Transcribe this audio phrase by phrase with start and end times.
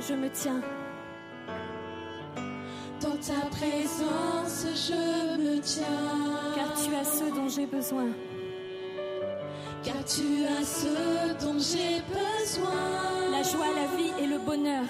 [0.00, 0.60] je me tiens.
[3.00, 5.84] Dans ta présence, je me tiens.
[6.54, 8.08] Car tu as ce dont j'ai besoin.
[9.82, 13.30] Car tu as ce dont j'ai besoin.
[13.30, 14.84] La joie, la vie et le bonheur.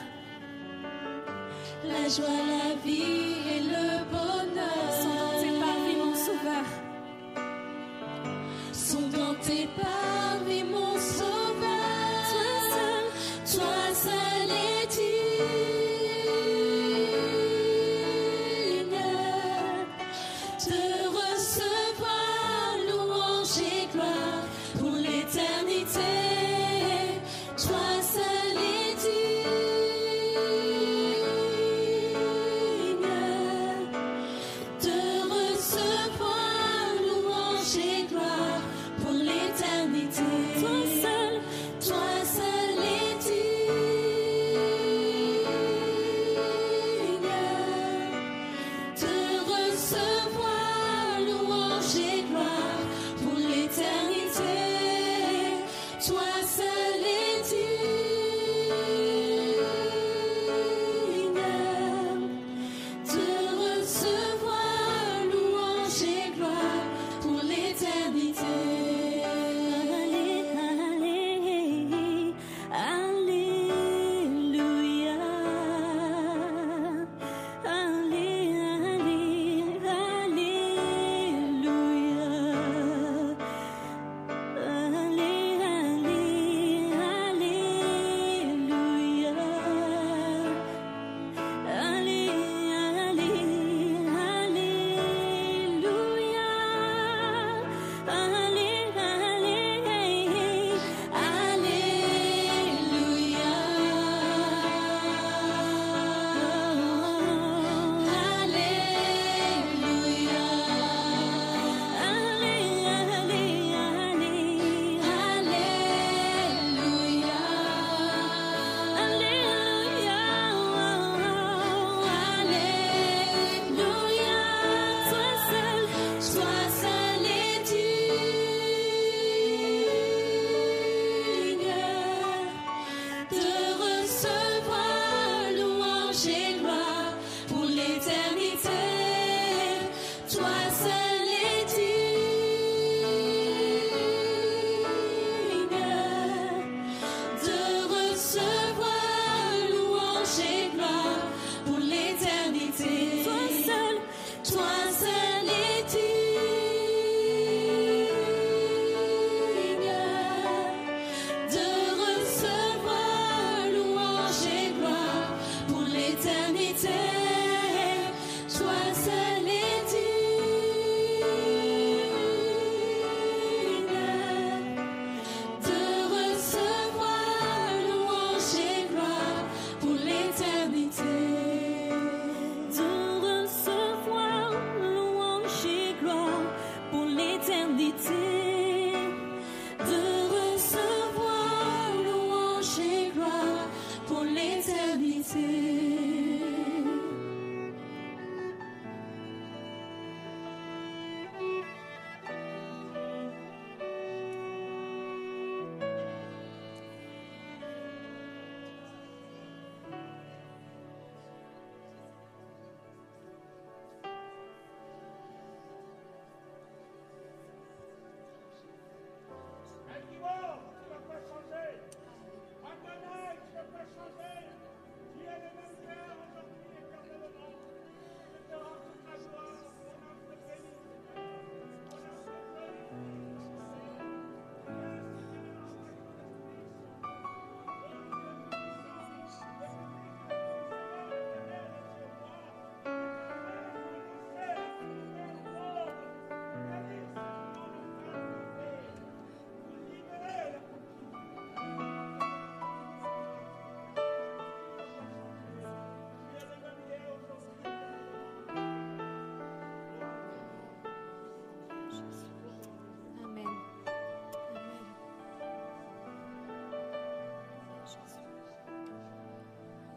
[1.85, 4.36] La joie, la vie et le bonheur.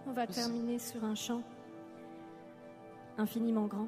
[0.10, 1.44] On va terminer sur un chant
[3.20, 3.88] infiniment grand.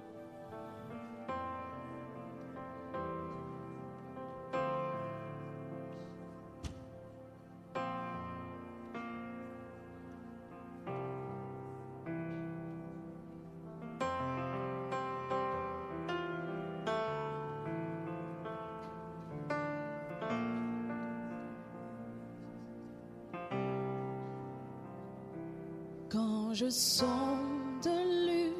[26.71, 27.37] son
[27.83, 28.55] de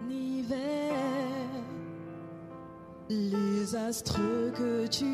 [0.00, 0.56] l'univers,
[3.10, 4.18] les astres
[4.56, 5.05] que tu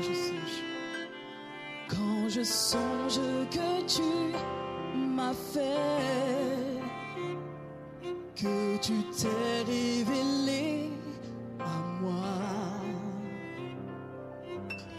[0.00, 0.62] quand je songe,
[1.88, 4.02] quand je songe que tu
[4.96, 6.80] m'as fait,
[8.34, 10.90] que tu t'es révélé
[11.58, 12.38] à moi,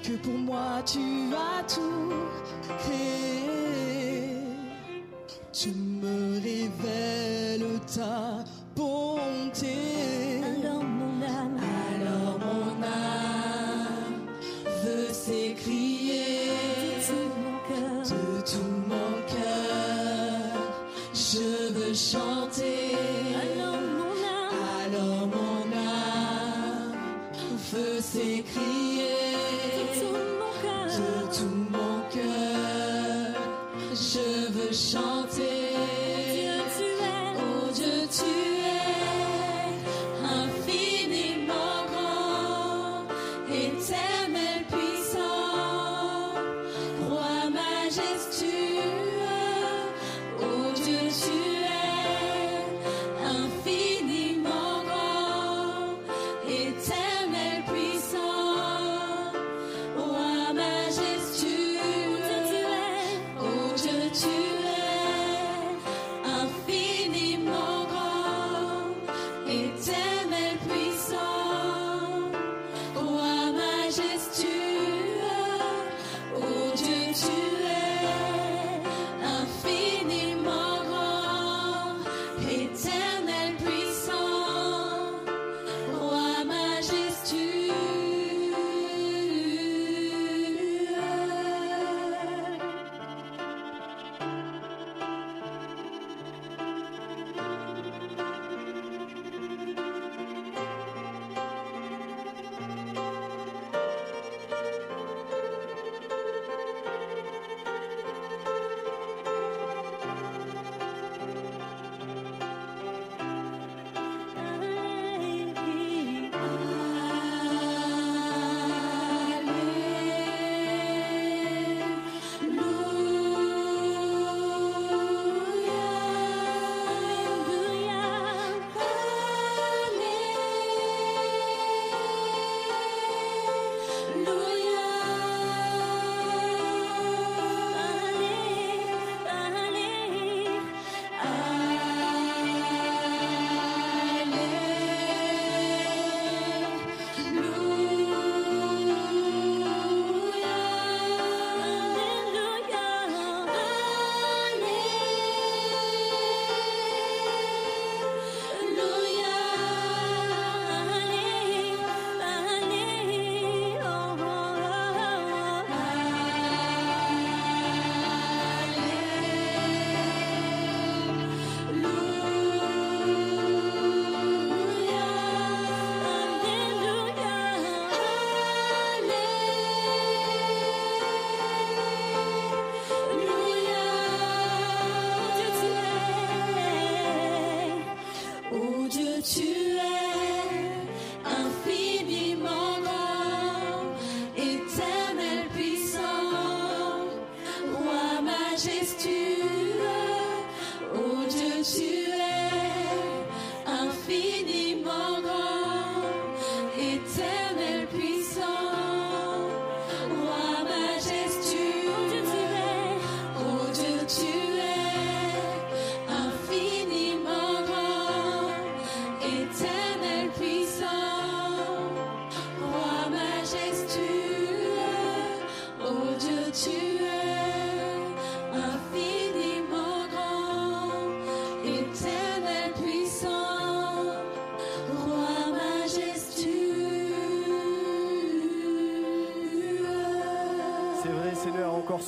[0.04, 1.00] que pour moi tu
[1.34, 2.14] as tout
[2.80, 4.38] créé,
[5.52, 8.21] tu me révèles ta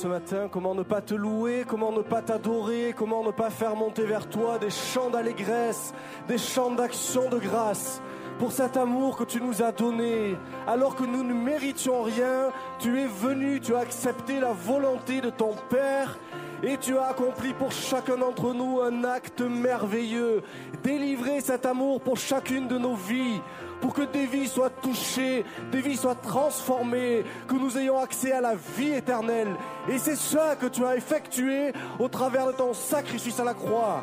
[0.06, 4.04] matin, comment ne pas te louer, comment ne pas t'adorer, comment ne pas faire monter
[4.04, 5.94] vers toi des chants d'allégresse,
[6.28, 8.00] des chants d'action de grâce
[8.38, 10.36] pour cet amour que tu nous as donné.
[10.66, 15.30] Alors que nous ne méritions rien, tu es venu, tu as accepté la volonté de
[15.30, 16.18] ton Père
[16.62, 20.42] et tu as accompli pour chacun d'entre nous un acte merveilleux.
[20.82, 23.40] Délivrer cet amour pour chacune de nos vies,
[23.80, 28.40] pour que des vies soient touchées, des vies soient transformées, que nous ayons accès à
[28.40, 29.56] la vie éternelle.
[29.88, 34.02] Et c'est ça que tu as effectué au travers de ton sacrifice à la croix.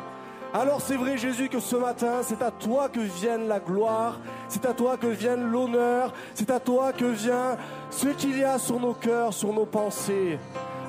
[0.54, 4.66] Alors c'est vrai Jésus que ce matin, c'est à toi que vienne la gloire, c'est
[4.66, 7.56] à toi que vienne l'honneur, c'est à toi que vient
[7.90, 10.38] ce qu'il y a sur nos cœurs, sur nos pensées.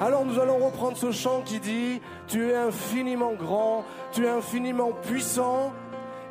[0.01, 4.91] Alors nous allons reprendre ce chant qui dit, tu es infiniment grand, tu es infiniment
[4.91, 5.71] puissant,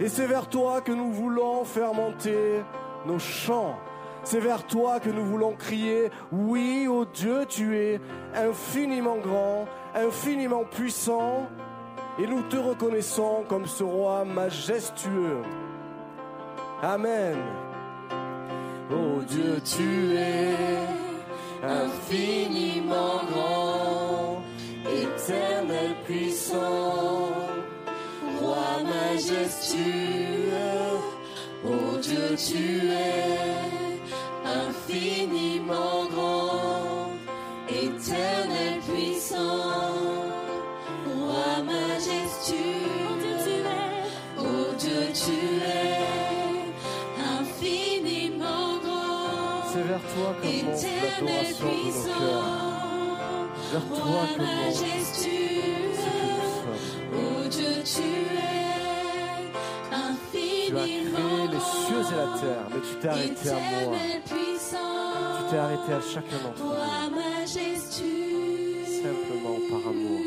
[0.00, 2.62] et c'est vers toi que nous voulons faire monter
[3.06, 3.76] nos chants.
[4.24, 8.00] C'est vers toi que nous voulons crier, oui, ô Dieu, tu es
[8.34, 11.48] infiniment grand, infiniment puissant,
[12.18, 15.42] et nous te reconnaissons comme ce roi majestueux.
[16.82, 17.36] Amen.
[18.90, 21.11] Oh Dieu, tu es
[21.62, 24.42] infiniment grand,
[24.86, 27.30] éternel puissant,
[28.40, 30.42] roi majestueux.
[31.64, 34.00] Oh Dieu, tu es
[34.44, 36.81] infiniment grand,
[63.02, 63.96] t'es arrêté à moi.
[64.24, 64.34] Tu
[65.50, 66.72] t'es arrêté à chacun d'entre nous,
[68.86, 70.20] simplement par amour.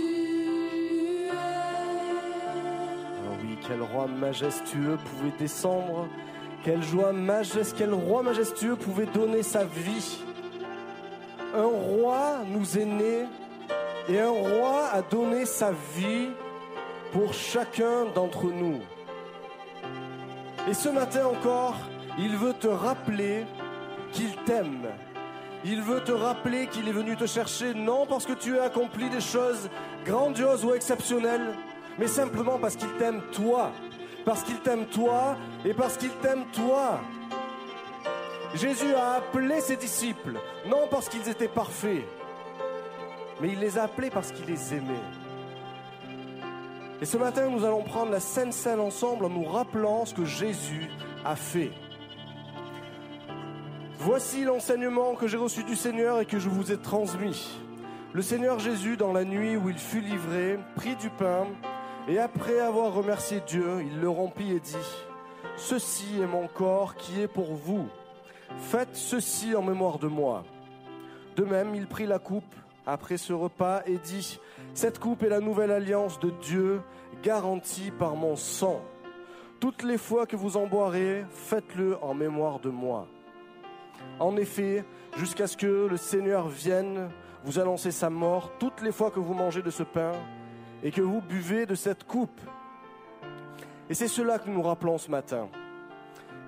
[3.24, 6.08] Ah oui, quel roi majestueux pouvait descendre,
[6.64, 10.20] quelle joie majestueuse, quel roi majestueux pouvait donner sa vie.
[11.56, 13.26] Un roi nous est né
[14.10, 16.28] et un roi a donné sa vie
[17.14, 18.82] pour chacun d'entre nous.
[20.70, 21.78] Et ce matin encore,
[22.18, 23.46] il veut te rappeler
[24.12, 24.88] qu'il t'aime.
[25.64, 29.10] Il veut te rappeler qu'il est venu te chercher non parce que tu as accompli
[29.10, 29.70] des choses
[30.06, 31.56] grandioses ou exceptionnelles,
[31.98, 33.72] mais simplement parce qu'il t'aime toi.
[34.26, 37.00] Parce qu'il t'aime toi et parce qu'il t'aime toi.
[38.56, 42.06] Jésus a appelé ses disciples, non parce qu'ils étaient parfaits,
[43.42, 44.94] mais il les a appelés parce qu'il les aimait.
[47.02, 50.24] Et ce matin, nous allons prendre la Sainte Seine ensemble en nous rappelant ce que
[50.24, 50.90] Jésus
[51.26, 51.72] a fait.
[54.00, 57.60] Voici l'enseignement que j'ai reçu du Seigneur et que je vous ai transmis.
[58.14, 61.48] Le Seigneur Jésus, dans la nuit où il fut livré, prit du pain
[62.08, 64.76] et après avoir remercié Dieu, il le rompit et dit,
[65.58, 67.88] Ceci est mon corps qui est pour vous.
[68.60, 70.44] Faites ceci en mémoire de moi.
[71.36, 74.40] De même, il prit la coupe après ce repas et dit,
[74.74, 76.82] Cette coupe est la nouvelle alliance de Dieu
[77.24, 78.82] garantie par mon sang.
[79.60, 83.08] Toutes les fois que vous en boirez, faites-le en mémoire de moi.
[84.20, 84.86] En effet,
[85.18, 87.10] jusqu'à ce que le Seigneur vienne,
[87.44, 90.14] vous annoncez sa mort toutes les fois que vous mangez de ce pain
[90.84, 92.42] et que vous buvez de cette coupe.
[93.90, 95.48] Et c'est cela que nous nous rappelons ce matin.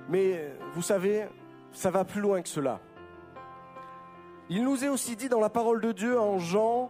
[0.10, 1.28] Mais vous savez,
[1.72, 2.80] ça va plus loin que cela.
[4.50, 6.90] Il nous est aussi dit dans la parole de Dieu en Jean,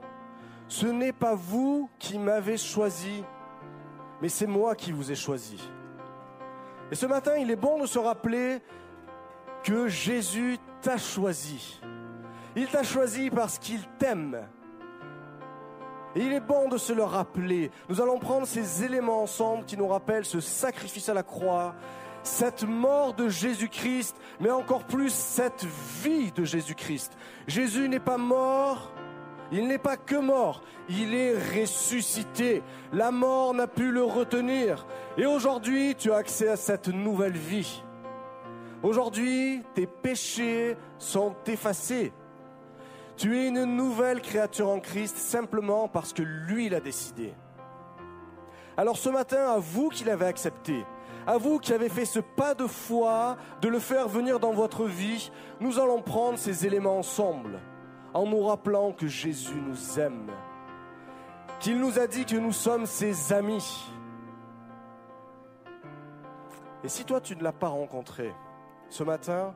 [0.67, 3.23] ce n'est pas vous qui m'avez choisi,
[4.21, 5.59] mais c'est moi qui vous ai choisi.
[6.91, 8.61] Et ce matin, il est bon de se rappeler
[9.67, 11.81] que Jésus t'a choisi.
[12.55, 14.47] Il t'a choisi parce qu'il t'aime.
[16.15, 17.69] Et il est bon de se le rappeler.
[17.89, 21.75] Nous allons prendre ces éléments ensemble qui nous rappellent ce sacrifice à la croix,
[22.23, 25.65] cette mort de Jésus-Christ, mais encore plus cette
[26.01, 27.17] vie de Jésus-Christ.
[27.45, 28.93] Jésus n'est pas mort
[29.51, 32.63] Il n'est pas que mort, il est ressuscité.
[32.93, 34.87] La mort n'a pu le retenir.
[35.17, 37.83] Et aujourd'hui, tu as accès à cette nouvelle vie.
[38.87, 42.13] Aujourd'hui, tes péchés sont effacés.
[43.17, 47.33] Tu es une nouvelle créature en Christ simplement parce que lui l'a décidé.
[48.77, 50.85] Alors ce matin, à vous qui l'avez accepté,
[51.25, 54.85] à vous qui avez fait ce pas de foi de le faire venir dans votre
[54.85, 57.59] vie, nous allons prendre ces éléments ensemble
[58.13, 60.31] en nous rappelant que Jésus nous aime,
[61.59, 63.91] qu'il nous a dit que nous sommes ses amis.
[66.85, 68.33] Et si toi tu ne l'as pas rencontré
[68.89, 69.55] ce matin,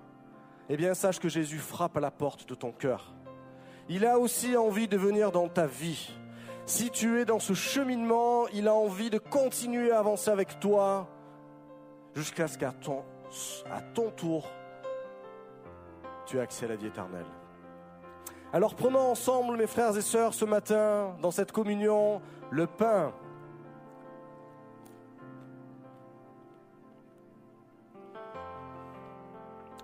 [0.70, 3.14] eh bien sache que Jésus frappe à la porte de ton cœur.
[3.90, 6.14] Il a aussi envie de venir dans ta vie.
[6.66, 11.10] Si tu es dans ce cheminement, il a envie de continuer à avancer avec toi
[12.16, 13.04] jusqu'à ce qu'à ton,
[13.72, 14.48] à ton tour,
[16.26, 17.26] tu aies accès à la vie éternelle.
[18.54, 23.14] Alors prenons ensemble, mes frères et sœurs, ce matin, dans cette communion, le pain.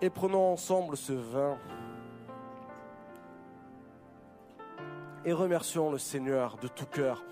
[0.02, 1.58] Et prenons ensemble ce vin.
[5.26, 7.24] Et remercions le Seigneur de tout cœur.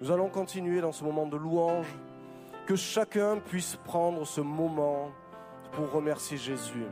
[0.00, 1.94] Nous allons continuer dans ce moment de louange.
[2.66, 5.10] Que chacun puisse prendre ce moment
[5.72, 6.86] pour remercier Jésus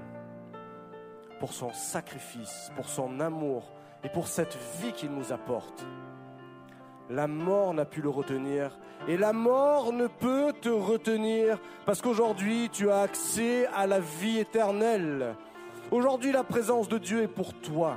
[1.44, 3.70] pour son sacrifice, pour son amour
[4.02, 5.86] et pour cette vie qu'il nous apporte.
[7.10, 8.78] La mort n'a pu le retenir
[9.08, 14.38] et la mort ne peut te retenir parce qu'aujourd'hui tu as accès à la vie
[14.38, 15.34] éternelle.
[15.90, 17.96] Aujourd'hui la présence de Dieu est pour toi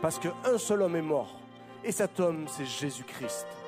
[0.00, 1.40] parce qu'un seul homme est mort
[1.82, 3.63] et cet homme c'est Jésus-Christ.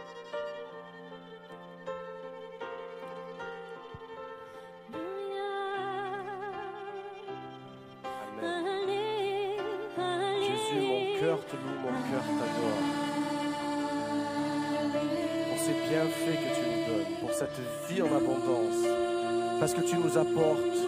[19.58, 20.78] Parce que tu nous apportes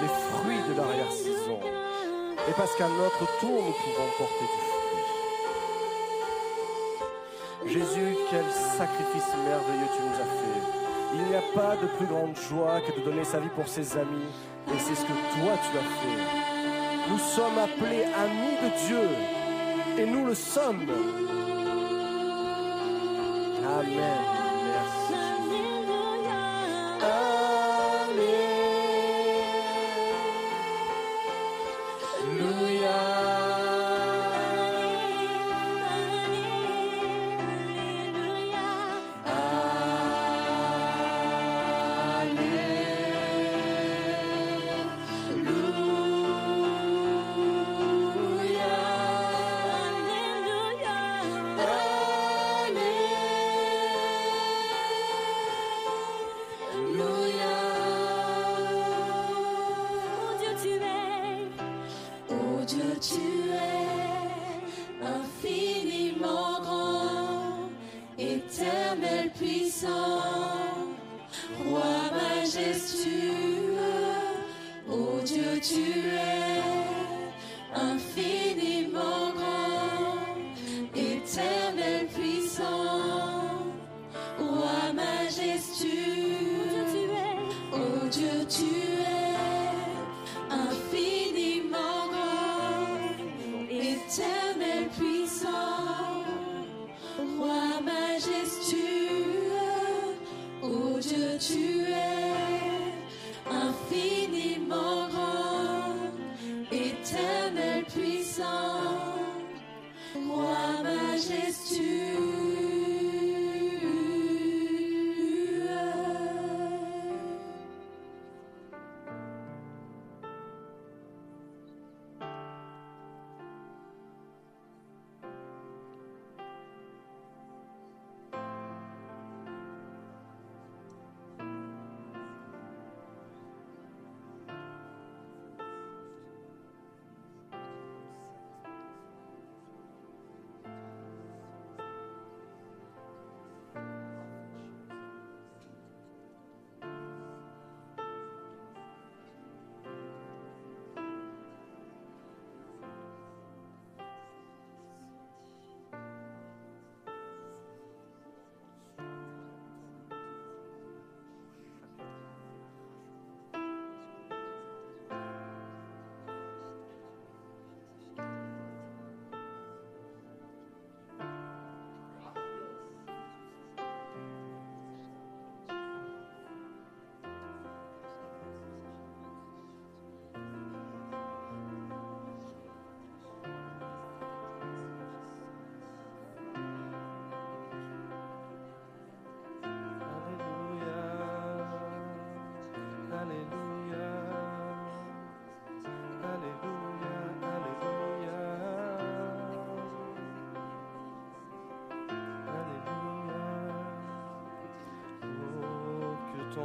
[0.00, 1.58] les fruits de l'arrière-saison,
[2.48, 4.60] et parce qu'à notre tour, nous pouvons porter du
[7.66, 7.72] fruit.
[7.72, 10.60] Jésus, quel sacrifice merveilleux tu nous as fait.
[11.14, 13.96] Il n'y a pas de plus grande joie que de donner sa vie pour ses
[13.96, 14.30] amis,
[14.68, 16.48] et c'est ce que toi tu as fait.
[17.10, 19.08] Nous sommes appelés amis de Dieu
[19.98, 20.86] et nous le sommes.
[23.64, 24.37] Amen.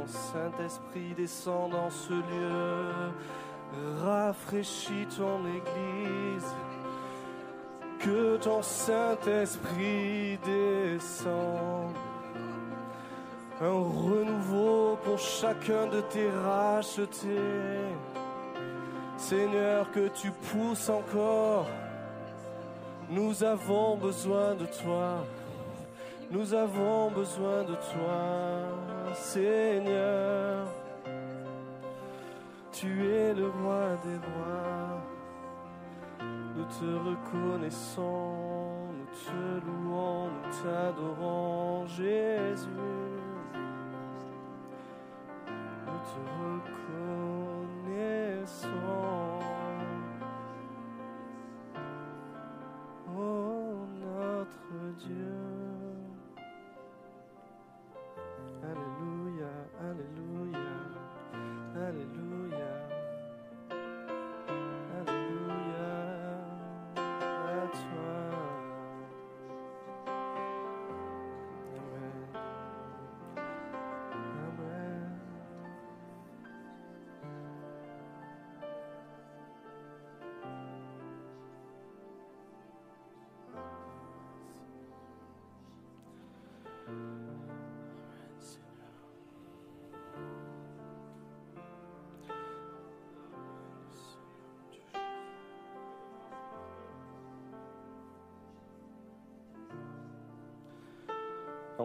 [0.06, 3.12] Saint-Esprit descende dans ce lieu,
[4.02, 6.54] rafraîchis ton Église.
[7.98, 11.94] Que ton Saint-Esprit descende.
[15.04, 17.88] Pour chacun de tes rachetés.
[19.16, 21.66] Seigneur, que tu pousses encore.
[23.10, 25.24] Nous avons besoin de toi.
[26.30, 30.66] Nous avons besoin de toi, Seigneur.
[32.72, 35.02] Tu es le roi des rois.
[36.56, 43.03] Nous te reconnaissons, nous te louons, nous t'adorons, Jésus.
[46.04, 46.70] Nous te
[47.88, 48.68] reconnaissons.
[48.86, 49.13] Oh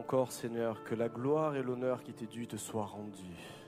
[0.10, 3.68] Encore, Seigneur, que la gloire et l'honneur qui t'est dû te soient rendus.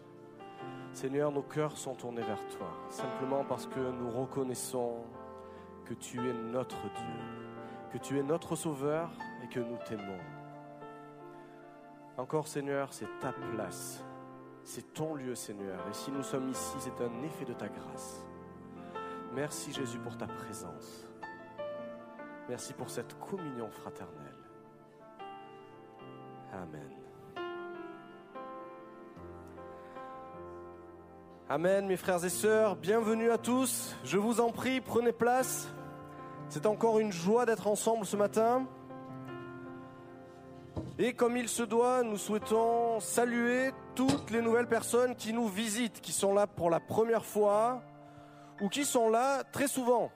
[0.91, 5.03] Seigneur, nos cœurs sont tournés vers toi, simplement parce que nous reconnaissons
[5.85, 9.11] que tu es notre Dieu, que tu es notre Sauveur
[9.43, 10.17] et que nous t'aimons.
[12.17, 14.03] Encore, Seigneur, c'est ta place,
[14.63, 18.25] c'est ton lieu, Seigneur, et si nous sommes ici, c'est un effet de ta grâce.
[19.35, 21.07] Merci, Jésus, pour ta présence.
[22.49, 24.40] Merci pour cette communion fraternelle.
[26.53, 26.89] Amen.
[31.47, 33.95] Amen, mes frères et sœurs, bienvenue à tous.
[34.03, 35.69] Je vous en prie, prenez place.
[36.49, 38.65] C'est encore une joie d'être ensemble ce matin.
[40.99, 46.01] Et comme il se doit, nous souhaitons saluer toutes les nouvelles personnes qui nous visitent,
[46.01, 47.81] qui sont là pour la première fois
[48.59, 50.11] ou qui sont là très souvent.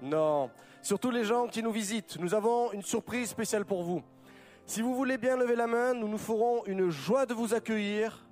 [0.00, 2.18] Non, surtout les gens qui nous visitent.
[2.18, 4.02] Nous avons une surprise spéciale pour vous.
[4.66, 8.24] Si vous voulez bien lever la main, nous nous ferons une joie de vous accueillir.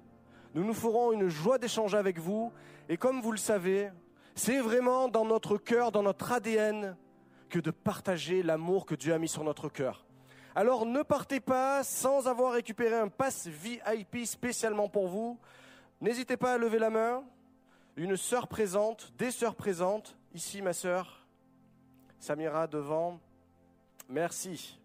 [0.55, 2.53] Nous nous ferons une joie d'échanger avec vous.
[2.89, 3.91] Et comme vous le savez,
[4.35, 6.97] c'est vraiment dans notre cœur, dans notre ADN,
[7.49, 10.07] que de partager l'amour que Dieu a mis sur notre cœur.
[10.55, 15.39] Alors ne partez pas sans avoir récupéré un pass VIP spécialement pour vous.
[16.01, 17.23] N'hésitez pas à lever la main.
[17.97, 20.17] Une sœur présente, des sœurs présentes.
[20.35, 21.27] Ici ma sœur,
[22.19, 23.21] Samira devant.
[24.09, 24.80] Merci.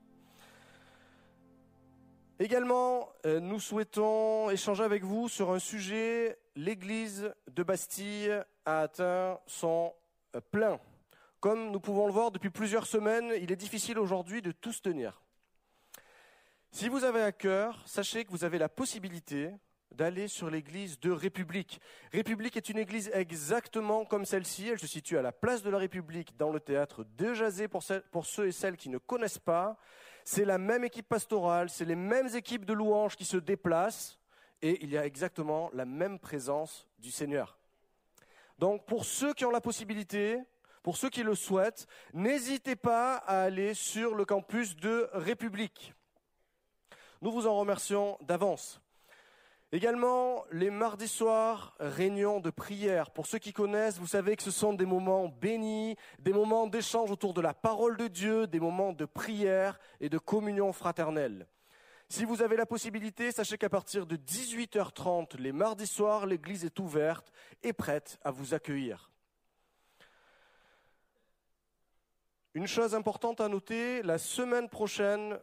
[2.37, 6.37] Également, euh, nous souhaitons échanger avec vous sur un sujet.
[6.57, 8.29] L'église de Bastille
[8.65, 9.93] a atteint son
[10.35, 10.77] euh, plein.
[11.39, 15.21] Comme nous pouvons le voir depuis plusieurs semaines, il est difficile aujourd'hui de tous tenir.
[16.71, 19.51] Si vous avez à cœur, sachez que vous avez la possibilité
[19.91, 21.79] d'aller sur l'église de République.
[22.11, 24.67] République est une église exactement comme celle-ci.
[24.67, 27.83] Elle se situe à la place de la République dans le théâtre de Jazé pour,
[28.25, 29.77] ceux et celles qui ne connaissent pas.
[30.27, 34.17] C'est la même équipe pastorale, c'est les mêmes équipes de louanges qui se déplacent
[34.61, 37.59] et il y a exactement la même présence du Seigneur.
[38.57, 40.39] Donc pour ceux qui ont la possibilité,
[40.81, 45.93] pour ceux qui le souhaitent, n'hésitez pas à aller sur le campus de République.
[47.21, 48.81] Nous vous en remercions d'avance.
[49.75, 53.11] Également, les mardis soirs, réunions de prière.
[53.11, 57.11] Pour ceux qui connaissent, vous savez que ce sont des moments bénis, des moments d'échange
[57.11, 61.45] autour de la parole de Dieu, des moments de prière et de communion fraternelle.
[62.07, 66.79] Si vous avez la possibilité, sachez qu'à partir de 18h30, les mardis soirs, l'église est
[66.79, 69.11] ouverte et prête à vous accueillir.
[72.53, 75.37] Une chose importante à noter, la semaine prochaine,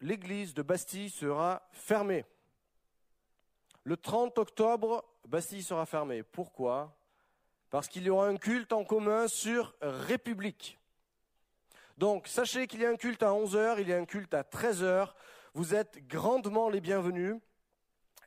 [0.00, 2.24] l'église de Bastille sera fermée.
[3.84, 6.22] Le 30 octobre, Bastille sera fermée.
[6.22, 6.96] Pourquoi?
[7.68, 10.78] Parce qu'il y aura un culte en commun sur République.
[11.98, 14.42] Donc, sachez qu'il y a un culte à 11h, il y a un culte à
[14.42, 15.12] 13h.
[15.52, 17.36] Vous êtes grandement les bienvenus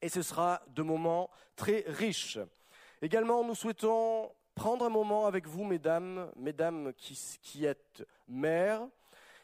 [0.02, 2.38] et ce sera de moments très riches.
[3.02, 8.88] Également, nous souhaitons prendre un moment avec vous, mesdames, mesdames qui, qui êtes mères.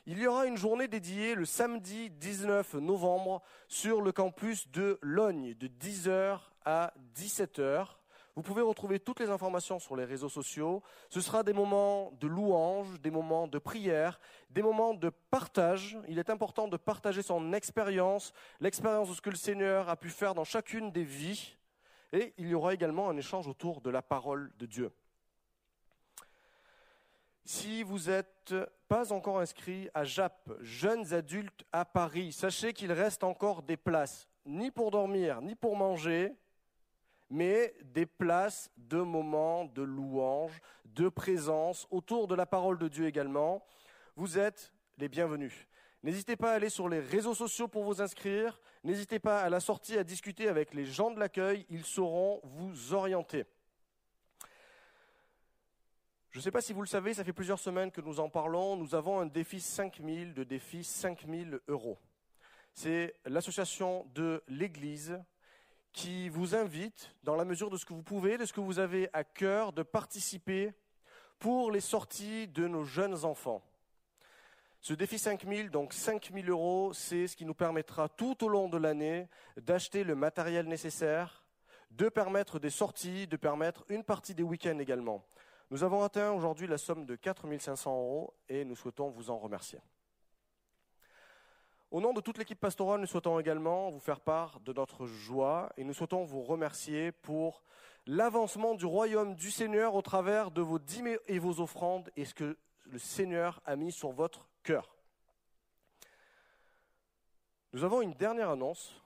[0.05, 5.53] Il y aura une journée dédiée le samedi 19 novembre sur le campus de Logne
[5.53, 7.87] de 10h à 17h.
[8.35, 10.83] Vous pouvez retrouver toutes les informations sur les réseaux sociaux.
[11.09, 15.97] Ce sera des moments de louange, des moments de prière, des moments de partage.
[16.09, 20.09] Il est important de partager son expérience, l'expérience de ce que le Seigneur a pu
[20.09, 21.55] faire dans chacune des vies.
[22.11, 24.91] Et il y aura également un échange autour de la parole de Dieu.
[27.45, 28.55] Si vous n'êtes
[28.87, 34.29] pas encore inscrit à JAP, Jeunes Adultes à Paris, sachez qu'il reste encore des places,
[34.45, 36.33] ni pour dormir, ni pour manger
[37.33, 43.07] mais des places de moments de louange, de présence, autour de la parole de Dieu
[43.07, 43.65] également.
[44.15, 45.67] Vous êtes les bienvenus.
[46.03, 48.61] N'hésitez pas à aller sur les réseaux sociaux pour vous inscrire.
[48.83, 51.65] N'hésitez pas à la sortie à discuter avec les gens de l'accueil.
[51.71, 53.45] Ils sauront vous orienter.
[56.33, 58.27] Je ne sais pas si vous le savez, ça fait plusieurs semaines que nous en
[58.27, 58.75] parlons.
[58.75, 61.99] Nous avons un défi 5000 de défi 5000 euros.
[62.73, 65.21] C'est l'association de l'Église
[65.91, 68.79] qui vous invite, dans la mesure de ce que vous pouvez, de ce que vous
[68.79, 70.73] avez à cœur, de participer
[71.37, 73.61] pour les sorties de nos jeunes enfants.
[74.81, 78.79] Ce défi 5000, donc 5000 euros, c'est ce qui nous permettra tout au long de
[78.79, 81.43] l'année d'acheter le matériel nécessaire,
[81.91, 85.23] de permettre des sorties, de permettre une partie des week-ends également.
[85.73, 89.79] Nous avons atteint aujourd'hui la somme de 4500 euros et nous souhaitons vous en remercier.
[91.89, 95.73] Au nom de toute l'équipe pastorale, nous souhaitons également vous faire part de notre joie
[95.75, 97.63] et nous souhaitons vous remercier pour
[98.05, 102.35] l'avancement du royaume du Seigneur au travers de vos dîmes et vos offrandes et ce
[102.35, 104.95] que le Seigneur a mis sur votre cœur.
[107.73, 109.01] Nous avons une dernière annonce.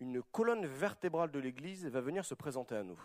[0.00, 2.98] Une colonne vertébrale de l'Église va venir se présenter à nous.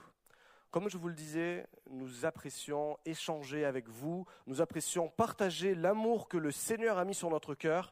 [0.71, 6.37] Comme je vous le disais, nous apprécions échanger avec vous, nous apprécions partager l'amour que
[6.37, 7.91] le Seigneur a mis sur notre cœur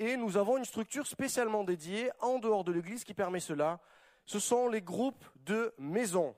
[0.00, 3.78] et nous avons une structure spécialement dédiée en dehors de l'Église qui permet cela.
[4.24, 6.34] Ce sont les groupes de maisons.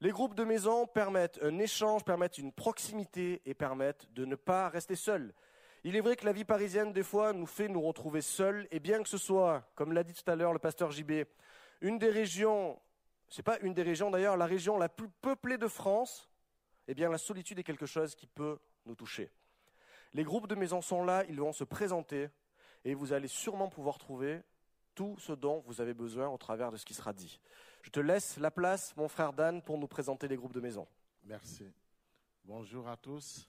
[0.00, 4.68] Les groupes de maisons permettent un échange, permettent une proximité et permettent de ne pas
[4.68, 5.34] rester seul.
[5.82, 8.78] Il est vrai que la vie parisienne, des fois, nous fait nous retrouver seuls, et
[8.78, 11.24] bien que ce soit, comme l'a dit tout à l'heure le pasteur JB,
[11.80, 12.78] une des régions,
[13.28, 16.28] c'est pas une des régions d'ailleurs, la région la plus peuplée de France,
[16.88, 19.30] eh bien la solitude est quelque chose qui peut nous toucher.
[20.12, 22.28] Les groupes de maisons sont là, ils vont se présenter,
[22.84, 24.42] et vous allez sûrement pouvoir trouver
[24.94, 27.40] tout ce dont vous avez besoin au travers de ce qui sera dit.
[27.82, 30.86] Je te laisse la place, mon frère Dan, pour nous présenter les groupes de maison.
[31.24, 31.70] Merci.
[32.44, 33.48] Bonjour à tous.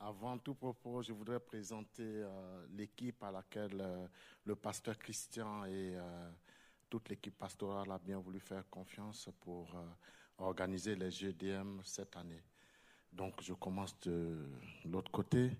[0.00, 4.06] Avant tout propos, je voudrais présenter euh, l'équipe à laquelle euh,
[4.44, 6.30] le pasteur Christian et euh,
[6.88, 9.74] toute l'équipe pastorale a bien voulu faire confiance pour
[10.38, 12.42] organiser les GDM cette année.
[13.12, 14.36] Donc je commence de
[14.84, 15.50] l'autre côté.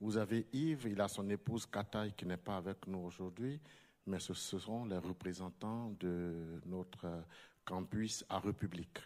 [0.00, 3.60] Vous avez Yves, il a son épouse Kataï qui n'est pas avec nous aujourd'hui,
[4.06, 7.24] mais ce seront les représentants de notre
[7.64, 8.98] campus à République.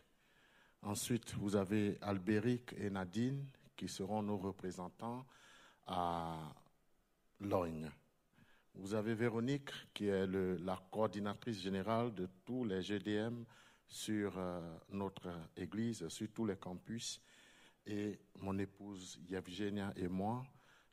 [0.83, 5.25] Ensuite, vous avez Albéric et Nadine qui seront nos représentants
[5.87, 6.55] à
[7.41, 7.91] Logne.
[8.79, 13.43] Vous avez Véronique qui est la coordinatrice générale de tous les GDM
[13.89, 14.61] sur euh,
[14.91, 17.21] notre église, sur tous les campus.
[17.85, 20.47] Et mon épouse Yevgenia et moi,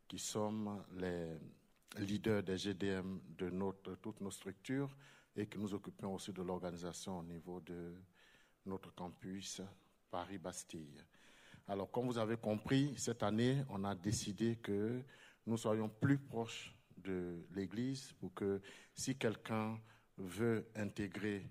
[0.08, 1.38] qui sommes les
[1.98, 3.52] leaders des GDM de
[4.02, 4.90] toutes nos structures
[5.36, 7.94] et que nous occupons aussi de l'organisation au niveau de
[8.66, 9.62] notre campus
[10.10, 11.04] Paris-Bastille.
[11.68, 15.04] Alors, comme vous avez compris, cette année, on a décidé que
[15.46, 16.75] nous soyons plus proches
[17.06, 18.62] de l'Église pour que
[18.94, 19.80] si quelqu'un
[20.18, 21.48] veut intégrer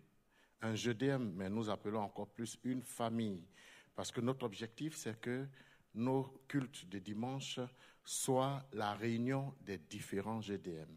[0.61, 3.47] un GDM, mais nous appelons encore plus une famille,
[3.95, 5.47] parce que notre objectif, c'est que
[5.95, 7.61] nos cultes de dimanche
[8.05, 10.89] soit la réunion des différents GDM.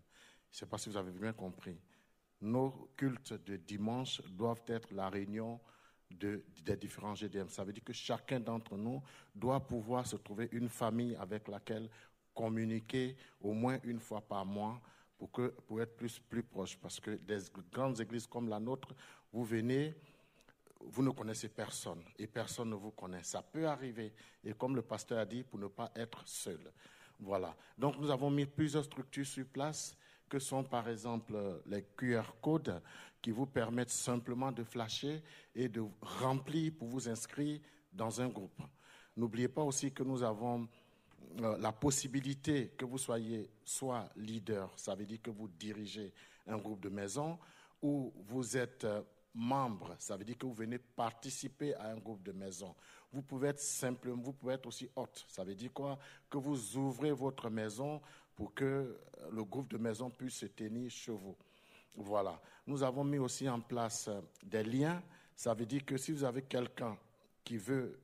[0.49, 1.79] Je ne sais pas si vous avez bien compris.
[2.41, 5.59] Nos cultes de dimanche doivent être la réunion
[6.09, 7.49] des différents GDM.
[7.49, 9.01] Ça veut dire que chacun d'entre nous
[9.35, 11.89] doit pouvoir se trouver une famille avec laquelle
[12.38, 14.80] communiquer au moins une fois par mois
[15.17, 16.78] pour, que, pour être plus, plus proche.
[16.78, 17.39] Parce que des
[17.71, 18.93] grandes églises comme la nôtre,
[19.34, 19.95] vous venez,
[20.80, 23.23] vous ne connaissez personne et personne ne vous connaît.
[23.23, 24.13] Ça peut arriver.
[24.43, 26.71] Et comme le pasteur a dit, pour ne pas être seul.
[27.19, 27.56] Voilà.
[27.76, 29.97] Donc nous avons mis plusieurs structures sur place
[30.30, 31.34] que sont par exemple
[31.65, 32.82] les QR codes
[33.21, 35.23] qui vous permettent simplement de flasher
[35.56, 37.60] et de remplir pour vous inscrire
[37.91, 38.62] dans un groupe.
[39.15, 40.67] N'oubliez pas aussi que nous avons
[41.35, 46.13] la possibilité que vous soyez soit leader, ça veut dire que vous dirigez
[46.47, 47.37] un groupe de maison,
[47.81, 49.01] ou vous êtes euh,
[49.33, 52.75] membre, ça veut dire que vous venez participer à un groupe de maison.
[53.13, 55.25] Vous pouvez être simplement, vous pouvez être aussi hôte.
[55.27, 55.97] Ça veut dire quoi?
[56.29, 58.01] Que vous ouvrez votre maison
[58.35, 58.99] pour que
[59.31, 61.35] le groupe de maison puisse se tenir chez vous.
[61.95, 62.39] Voilà.
[62.65, 65.01] Nous avons mis aussi en place euh, des liens.
[65.35, 66.97] Ça veut dire que si vous avez quelqu'un
[67.43, 67.99] qui veut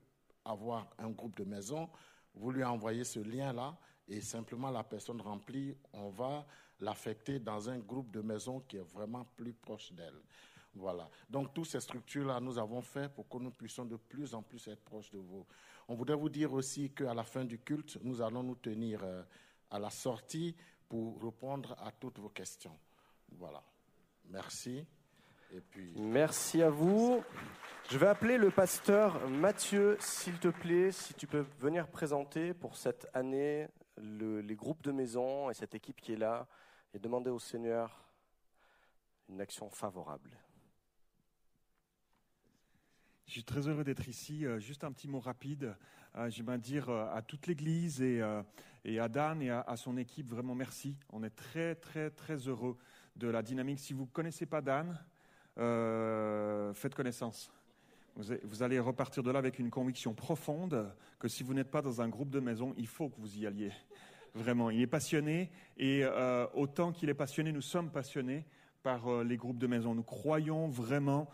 [0.46, 1.90] avoir un groupe de maison,
[2.36, 6.46] vous lui envoyez ce lien-là et simplement la personne remplie, on va
[6.80, 10.20] l'affecter dans un groupe de maison qui est vraiment plus proche d'elle.
[10.76, 11.08] Voilà.
[11.30, 14.68] Donc, toutes ces structures-là, nous avons fait pour que nous puissions de plus en plus
[14.68, 15.46] être proches de vous.
[15.88, 19.24] On voudrait vous dire aussi qu'à la fin du culte, nous allons nous tenir euh,
[19.70, 20.56] à la sortie
[20.90, 22.78] pour répondre à toutes vos questions.
[23.32, 23.64] Voilà.
[24.26, 24.86] Merci.
[25.54, 25.94] Et puis...
[25.98, 27.24] Merci à vous.
[27.92, 32.76] Je vais appeler le pasteur Mathieu, s'il te plaît, si tu peux venir présenter pour
[32.76, 36.48] cette année le- les groupes de maison et cette équipe qui est là
[36.94, 38.04] et demander au Seigneur
[39.30, 40.32] une action favorable.
[43.28, 44.46] Je suis très heureux d'être ici.
[44.46, 45.76] Euh, Juste un petit mot rapide.
[46.16, 50.30] Euh, J'aimerais dire euh, à toute l'Église et, à Dan et à, à son équipe
[50.30, 50.98] vraiment merci.
[51.12, 52.78] On est très très très heureux
[53.16, 53.80] de la dynamique.
[53.80, 55.00] Si vous ne connaissez pas Dan,
[55.58, 57.52] euh, faites connaissance.
[58.16, 62.02] Vous, allez repartir de là avec une conviction profonde que si vous n'êtes pas dans
[62.02, 63.72] un groupe de maison, il faut que vous y alliez.
[64.36, 68.46] Vraiment, il est passionné et euh, autant qu'il est passionné, nous sommes passionnés
[68.84, 69.96] par euh, les groupes de maison.
[69.96, 71.30] Nous croyons vraiment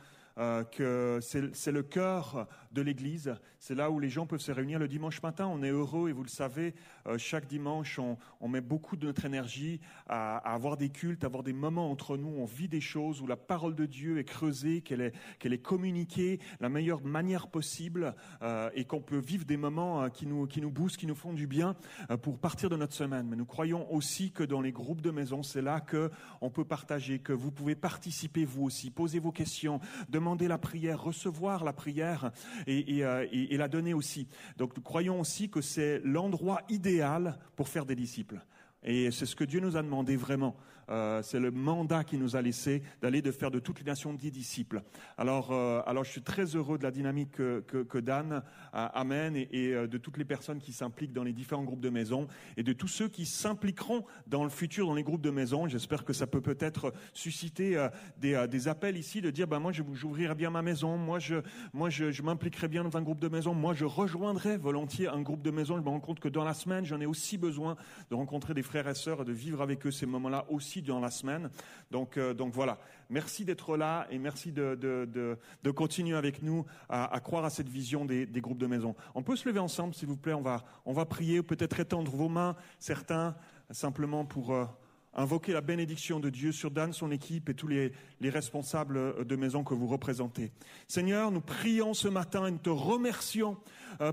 [0.71, 3.36] que c'est le cœur de l'Église.
[3.59, 5.47] C'est là où les gens peuvent se réunir le dimanche matin.
[5.47, 6.74] On est heureux et vous le savez,
[7.07, 11.43] euh, chaque dimanche, on, met beaucoup de notre énergie à, avoir des cultes, à avoir
[11.43, 12.30] des moments entre nous.
[12.30, 15.61] On vit des choses où la parole de Dieu est creusée, qu'elle est, qu'elle est
[15.61, 20.47] communiquée la meilleure manière possible euh, et qu'on peut vivre des moments euh, qui nous,
[20.47, 21.76] qui nous boostent, qui nous font du bien
[22.09, 23.28] euh, pour partir de notre semaine.
[23.28, 26.11] Mais nous croyons aussi que dans les groupes de maison, c'est là que
[26.41, 31.01] on peut partager, que vous pouvez participer vous aussi, poser vos questions, demander la prière,
[31.01, 32.32] recevoir la prière
[32.68, 34.28] euh, et la donner aussi.
[34.57, 38.39] Donc nous croyons aussi que c'est l'endroit idéal pour faire des disciples.
[38.84, 40.55] Et c'est ce que Dieu nous a demandé vraiment.
[40.90, 44.14] Euh, c'est le mandat qu'il nous a laissé d'aller de faire de toutes les nations
[44.14, 44.82] des disciples.
[45.18, 49.88] Alors, euh, alors je suis très heureux de la dynamique que, Dan amène et, euh,
[49.88, 52.28] de toutes les personnes qui s'impliquent dans les différents groupes de maison
[52.58, 55.68] et de tous ceux qui s'impliqueront dans le futur dans les groupes de maison.
[55.68, 57.88] J'espère que ça peut peut-être susciter
[58.18, 61.36] des, appels ici de dire ben moi j'ouvrirai bien ma maison, moi je
[61.74, 65.42] moi je m'impliquerai bien dans un groupe de maison, moi je rejoindrai volontiers un groupe
[65.42, 65.78] de maison.
[65.78, 67.76] Je me rends compte que dans la semaine j'en ai aussi besoin
[68.10, 70.99] de rencontrer des frères et sœurs et de vivre avec eux ces moments-là aussi dans
[70.99, 71.49] la semaine.
[71.91, 76.41] Donc euh, donc voilà, merci d'être là et merci de de, de, de continuer avec
[76.41, 78.95] nous à, croire à cette vision des, des groupes de maison.
[79.15, 80.34] On peut se lever ensemble s'il vous plaît.
[80.34, 83.36] On va on va prier, peut-être étendre vos mains, certains
[83.71, 84.65] simplement pour euh,
[85.13, 89.36] invoquer la bénédiction de Dieu sur Dan, son équipe et tous les, les responsables de
[89.36, 90.51] maison que vous représentez.
[90.88, 93.57] Seigneur, nous prions ce matin et nous te remercions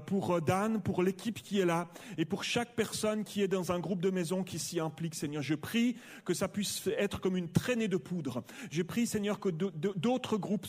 [0.06, 3.72] pour euh, Dan, pour l'équipe qui est là et pour chaque personne qui est dans
[3.72, 5.14] un groupe de maison qui s'y implique.
[5.14, 8.42] Seigneur, je prie que ça puisse être comme une traînée de poudre.
[8.70, 10.66] Je prie, Seigneur, que d'autres groupes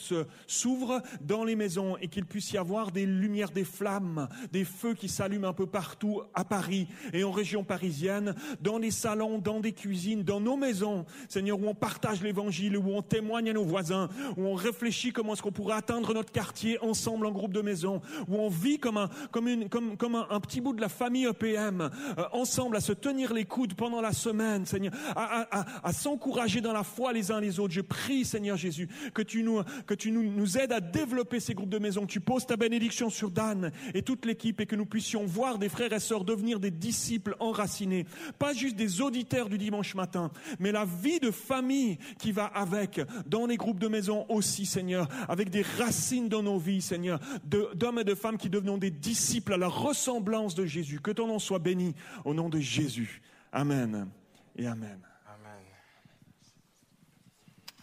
[0.48, 4.94] s'ouvrent dans les maisons et qu'il puisse y avoir des lumières, des flammes, des feux
[4.94, 9.60] qui s'allument un peu partout à Paris et en région parisienne, dans les salons, dans
[9.60, 13.64] des cuisines, dans nos maisons, Seigneur, où on partage l'évangile, où on témoigne à nos
[13.64, 17.62] voisins, où on réfléchit comment est-ce qu'on pourrait atteindre notre quartier ensemble en groupe de
[17.62, 22.24] maison, où on vit comme un, comme un, petit bout de la famille EPM, euh,
[22.32, 27.14] ensemble à se tenir les coudes pendant la semaine, Seigneur, à, s'encourager dans la foi
[27.14, 27.74] les uns les autres.
[27.74, 31.54] Je prie, Seigneur Jésus, que tu nous, que tu nous, nous aides à développer ces
[31.54, 34.76] groupes de maison, que tu poses ta bénédiction sur Dan et toute l'équipe et que
[34.76, 38.06] nous puissions voir des frères et sœurs devenir des disciples enracinés,
[38.40, 43.02] pas juste des auditeurs du dimanche matin, mais la vie de famille qui va avec,
[43.26, 48.00] dans les groupes de maison aussi, Seigneur, avec des racines dans nos vies, Seigneur, d'hommes
[48.00, 51.00] et de femmes qui devenons des disciples à la ressemblance de Jésus.
[51.00, 53.22] Que ton nom soit béni au nom de Jésus.
[53.52, 54.10] Amen
[54.56, 55.00] et Amen.
[55.28, 55.66] Amen.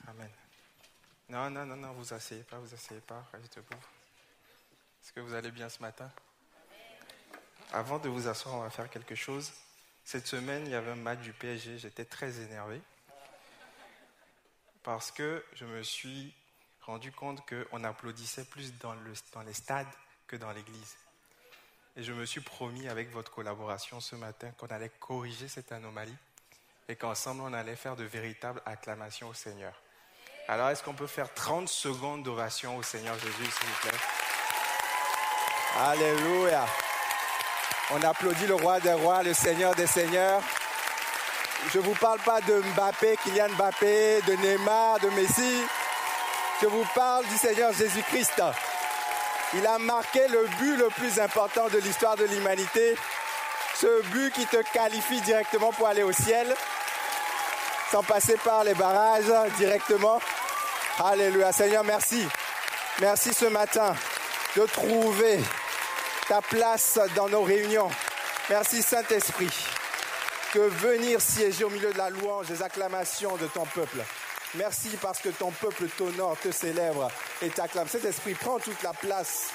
[0.08, 0.30] Amen.
[1.28, 3.74] Non, non, non, non, vous asseyez pas, vous asseyez pas, restez debout.
[5.02, 6.10] Est-ce que vous allez bien ce matin?
[7.72, 9.52] Avant de vous asseoir, on va faire quelque chose.
[10.04, 12.80] Cette semaine, il y avait un match du PSG, j'étais très énervé.
[14.82, 16.34] Parce que je me suis
[16.82, 19.88] rendu compte qu'on applaudissait plus dans, le, dans les stades
[20.38, 20.96] dans l'église.
[21.96, 26.16] Et je me suis promis avec votre collaboration ce matin qu'on allait corriger cette anomalie
[26.88, 29.74] et qu'ensemble on allait faire de véritables acclamations au Seigneur.
[30.48, 33.98] Alors est-ce qu'on peut faire 30 secondes d'ovation au Seigneur Jésus, s'il vous plaît?
[35.78, 36.66] Alléluia.
[37.90, 40.42] On applaudit le roi des rois, le seigneur des seigneurs.
[41.72, 45.62] Je ne vous parle pas de Mbappé, Kylian Mbappé, de Neymar, de Messi.
[46.60, 48.42] Je vous parle du Seigneur Jésus-Christ.
[49.52, 52.96] Il a marqué le but le plus important de l'histoire de l'humanité.
[53.76, 56.54] Ce but qui te qualifie directement pour aller au ciel,
[57.90, 60.20] sans passer par les barrages directement.
[61.04, 61.52] Alléluia.
[61.52, 62.26] Seigneur, merci.
[63.00, 63.94] Merci ce matin
[64.56, 65.40] de trouver
[66.28, 67.90] ta place dans nos réunions.
[68.48, 69.66] Merci Saint-Esprit
[70.52, 73.98] que venir siéger au milieu de la louange, des acclamations de ton peuple.
[74.56, 77.10] Merci parce que ton peuple t'honore, te célèbre
[77.42, 77.88] et t'acclame.
[77.88, 79.48] Cet esprit prend toute la place.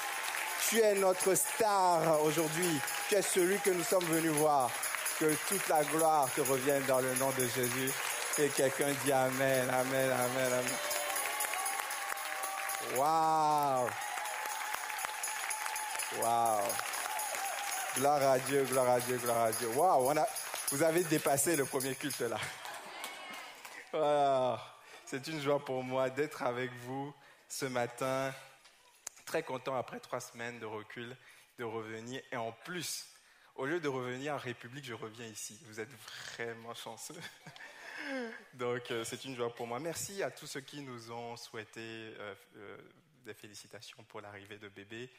[0.68, 2.78] Tu es notre star aujourd'hui.
[3.08, 4.70] Tu es celui que nous sommes venus voir.
[5.18, 7.90] Que toute la gloire te revienne dans le nom de Jésus.
[8.38, 10.64] Et quelqu'un dit Amen, Amen, Amen, Amen.
[12.96, 13.88] Wow.
[16.18, 16.60] Wow.
[17.96, 19.68] Gloire à Dieu, gloire à Dieu, gloire à Dieu.
[19.74, 20.26] Wow, on a,
[20.70, 22.38] vous avez dépassé le premier culte là.
[23.92, 24.69] Wow.
[25.10, 27.12] C'est une joie pour moi d'être avec vous
[27.48, 28.32] ce matin.
[29.24, 31.16] Très content après trois semaines de recul
[31.58, 32.22] de revenir.
[32.30, 33.08] Et en plus,
[33.56, 35.58] au lieu de revenir en République, je reviens ici.
[35.66, 37.20] Vous êtes vraiment chanceux.
[38.54, 39.80] Donc euh, c'est une joie pour moi.
[39.80, 42.78] Merci à tous ceux qui nous ont souhaité euh, euh,
[43.24, 45.10] des félicitations pour l'arrivée de bébé.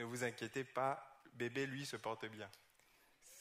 [0.00, 2.50] Ne vous inquiétez pas, bébé lui se porte bien.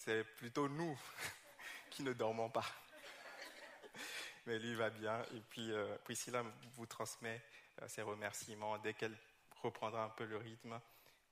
[0.05, 0.99] C'est plutôt nous
[1.89, 2.65] qui ne dormons pas
[4.45, 5.23] mais lui va bien.
[5.33, 6.43] Et puis euh, Priscilla
[6.73, 7.41] vous transmet
[7.81, 8.77] euh, ses remerciements.
[8.79, 9.17] Dès qu'elle
[9.61, 10.79] reprendra un peu le rythme,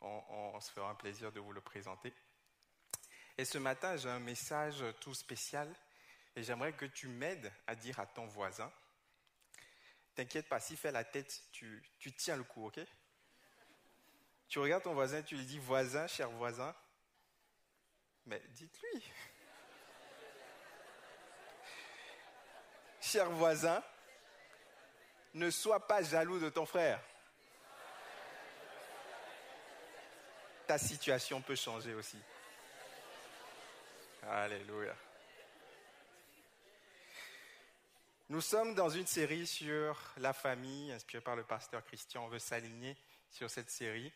[0.01, 2.13] on, se fera un plaisir de vous le présenter.
[3.37, 5.73] Et ce matin, j'ai un message tout spécial
[6.35, 8.71] et j'aimerais que tu m'aides à dire à ton voisin,
[10.13, 12.79] t'inquiète pas, s'il fait la tête, tu, tu tiens le coup, ok?
[14.49, 16.75] Tu regardes ton voisin, tu lui dis, voisin, cher voisin,
[18.25, 19.03] mais dites-lui.
[23.13, 23.83] Cher voisin,
[25.35, 26.99] ne sois pas jaloux de ton frère.
[30.65, 32.17] Ta situation peut changer aussi.
[34.27, 34.95] Alléluia.
[38.29, 42.25] Nous sommes dans une série sur la famille, inspirée par le pasteur Christian.
[42.25, 42.97] On veut s'aligner
[43.29, 44.11] sur cette série.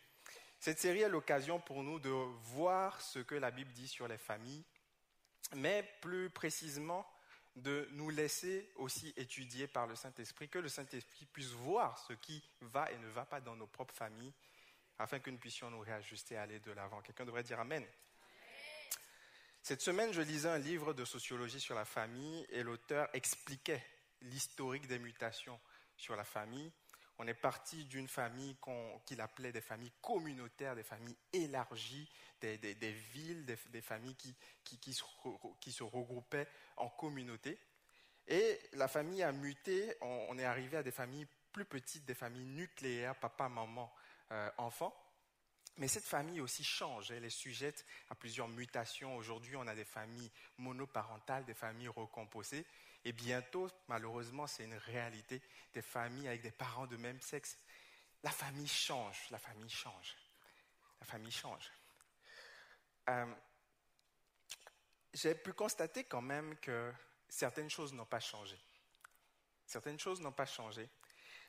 [0.58, 4.18] Cette série est l'occasion pour nous de voir ce que la Bible dit sur les
[4.18, 4.64] familles,
[5.54, 7.06] mais plus précisément
[7.58, 12.42] de nous laisser aussi étudier par le Saint-Esprit, que le Saint-Esprit puisse voir ce qui
[12.60, 14.32] va et ne va pas dans nos propres familles,
[14.98, 17.00] afin que nous puissions nous réajuster et aller de l'avant.
[17.02, 17.84] Quelqu'un devrait dire Amen.
[19.62, 23.84] Cette semaine, je lisais un livre de sociologie sur la famille et l'auteur expliquait
[24.22, 25.60] l'historique des mutations
[25.96, 26.72] sur la famille.
[27.18, 28.56] On est parti d'une famille
[29.04, 32.08] qu'il appelait des familles communautaires, des familles élargies,
[32.40, 32.56] des,
[33.12, 34.14] villes, des, familles
[34.62, 36.46] qui, se, regroupaient
[36.76, 37.58] en communauté.
[38.28, 42.44] Et la famille a muté, on, est arrivé à des familles plus petites, des familles
[42.44, 43.92] nucléaires, papa, maman,
[44.30, 44.94] euh, enfants.
[45.78, 49.16] Mais cette famille aussi change, elle est sujette à plusieurs mutations.
[49.16, 52.66] Aujourd'hui, on a des familles monoparentales, des familles recomposées.
[53.04, 55.40] Et bientôt, malheureusement, c'est une réalité
[55.72, 57.58] des familles avec des parents de même sexe.
[58.22, 60.16] La famille change, la famille change.
[61.00, 61.70] La famille change.
[63.08, 63.34] Euh,
[65.14, 66.92] j'ai pu constater quand même que
[67.28, 68.58] certaines choses n'ont pas changé.
[69.66, 70.88] Certaines choses n'ont pas changé.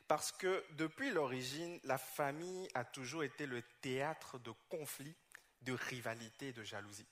[0.07, 5.15] Parce que depuis l'origine, la famille a toujours été le théâtre de conflits,
[5.61, 7.07] de rivalités, de jalousie.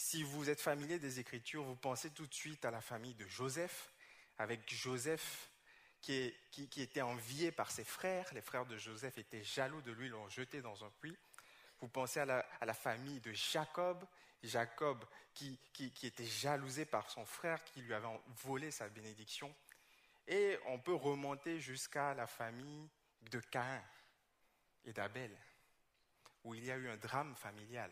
[0.00, 3.26] Si vous êtes familier des Écritures, vous pensez tout de suite à la famille de
[3.26, 3.92] Joseph,
[4.38, 5.50] avec Joseph
[6.00, 6.32] qui,
[6.76, 8.32] était envié par ses frères.
[8.32, 11.18] Les frères de Joseph étaient jaloux de lui, l'ont jeté dans un puits.
[11.80, 14.06] Vous pensez à la, famille de Jacob,
[14.44, 18.06] Jacob qui, qui, était jalousé par son frère qui lui avait
[18.44, 19.52] volé sa bénédiction.
[20.28, 22.88] Et on peut remonter jusqu'à la famille
[23.32, 23.82] de Caïn
[24.84, 25.36] et d'Abel,
[26.44, 27.90] où il y a eu un drame familial.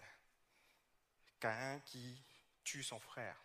[1.41, 2.23] Caïn qui
[2.65, 3.37] tue son frère.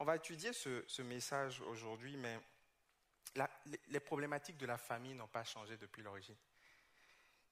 [0.00, 2.38] On va étudier ce, message aujourd'hui, mais
[3.88, 6.36] les, problématiques de la famille n'ont pas changé depuis l'origine.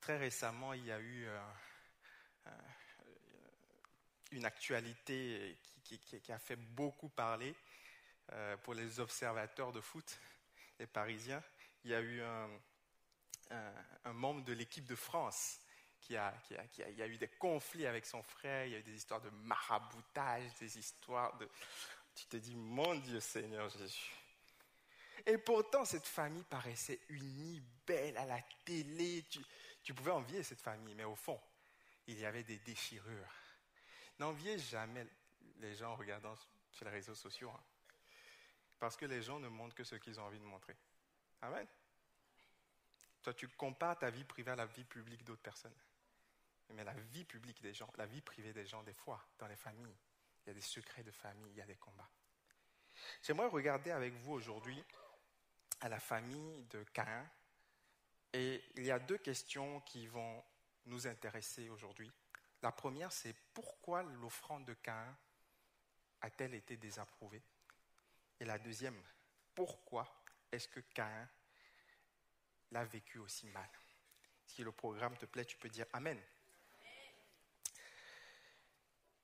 [0.01, 1.41] Très récemment, il y a eu euh,
[2.47, 2.51] euh,
[4.31, 7.55] une actualité qui, a fait beaucoup parler
[8.33, 10.19] euh, pour les observateurs de foot,
[10.79, 11.43] les Parisiens.
[11.85, 15.61] Il y a eu un membre de l'équipe de France
[16.11, 19.21] il y a eu des conflits avec son frère, il y a eu des histoires
[19.21, 21.49] de maraboutage, des histoires de...
[22.15, 24.15] Tu te dis, mon Dieu Seigneur Jésus.
[25.27, 29.25] Et pourtant, cette famille paraissait unie, belle à la télé.
[29.29, 29.41] Tu,
[29.83, 31.41] tu pouvais envier cette famille, mais au fond,
[32.07, 33.35] il y avait des déchirures.
[34.19, 35.07] N'enviez jamais
[35.59, 36.35] les gens en regardant
[36.71, 37.51] sur les réseaux sociaux.
[37.51, 37.63] Hein.
[38.79, 40.77] parce que les gens ne montrent que ce qu'ils ont envie de montrer.
[41.43, 41.67] Amen.
[43.23, 45.75] Toi, tu compares ta vie privée à la vie publique d'autres personnes.
[46.71, 49.57] Mais la vie publique des gens, la vie privée des gens, des fois, dans les
[49.57, 49.97] familles,
[50.45, 52.11] il y a des secrets de famille, il y a des combats.
[53.23, 54.83] J'aimerais regarder avec vous aujourd'hui
[55.81, 57.29] à la famille de Caïn.
[58.33, 60.45] Et il y a deux questions qui vont
[60.87, 62.11] nous intéresser aujourd'hui.
[62.63, 65.17] La première, c'est pourquoi l'offrande de Caïn
[66.21, 67.43] a-t-elle été désapprouvée?
[68.41, 69.01] Et la deuxième,
[69.55, 71.29] pourquoi est-ce que Caïn
[72.71, 73.69] l'a vécu aussi mal?
[74.45, 76.21] Si le programme te plaît, tu peux dire Amen.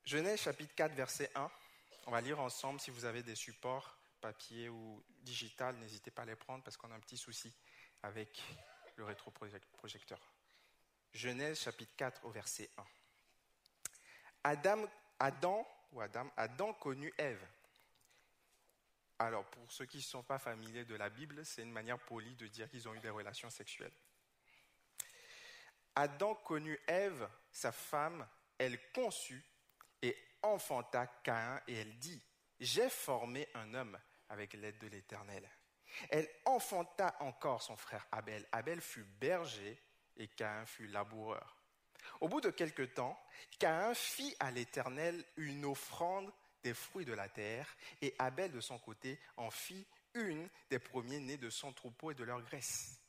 [0.04, 1.50] Genèse chapitre 4, verset 1.
[2.06, 2.80] On va lire ensemble.
[2.80, 6.90] Si vous avez des supports papier ou digital, n'hésitez pas à les prendre parce qu'on
[6.90, 7.52] a un petit souci
[8.02, 8.42] avec
[8.96, 10.18] le rétroprojecteur.
[11.12, 12.84] Genèse chapitre 4 au verset 1.
[14.44, 14.88] Adam,
[15.20, 17.46] Adam, ou Adam, Adam connut Ève.
[19.20, 22.34] Alors, pour ceux qui ne sont pas familiers de la Bible, c'est une manière polie
[22.34, 23.94] de dire qu'ils ont eu des relations sexuelles.
[25.94, 28.26] Adam connut Ève, sa femme,
[28.58, 29.44] elle conçut
[30.02, 32.20] et enfanta Caïn, et elle dit,
[32.60, 33.98] j'ai formé un homme
[34.28, 35.48] avec l'aide de l'Éternel.
[36.10, 38.46] Elle enfanta encore son frère Abel.
[38.52, 39.78] Abel fut berger
[40.16, 41.56] et Caïn fut laboureur.
[42.20, 43.20] Au bout de quelque temps,
[43.58, 46.32] Caïn fit à l'Éternel une offrande
[46.62, 47.66] des fruits de la terre,
[48.00, 52.24] et Abel de son côté en fit une des premiers-nés de son troupeau et de
[52.24, 53.00] leur graisse.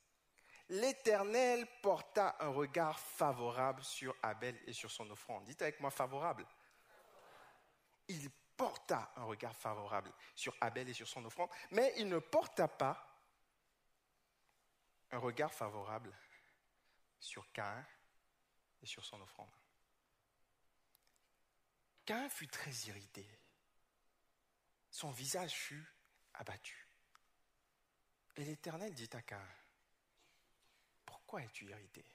[0.70, 5.44] L'Éternel porta un regard favorable sur Abel et sur son offrande.
[5.44, 6.48] Dites avec moi favorable.
[8.08, 12.68] Il porta un regard favorable sur Abel et sur son offrande, mais il ne porta
[12.68, 13.10] pas
[15.12, 16.16] un regard favorable
[17.20, 17.86] sur Caïn
[18.82, 19.52] et sur son offrande.
[22.06, 23.28] Caïn fut très irrité.
[24.92, 25.86] Son visage fut
[26.34, 26.88] abattu.
[28.36, 29.48] Et l'Éternel dit à Caïn,
[31.06, 32.06] pourquoi es-tu irrité?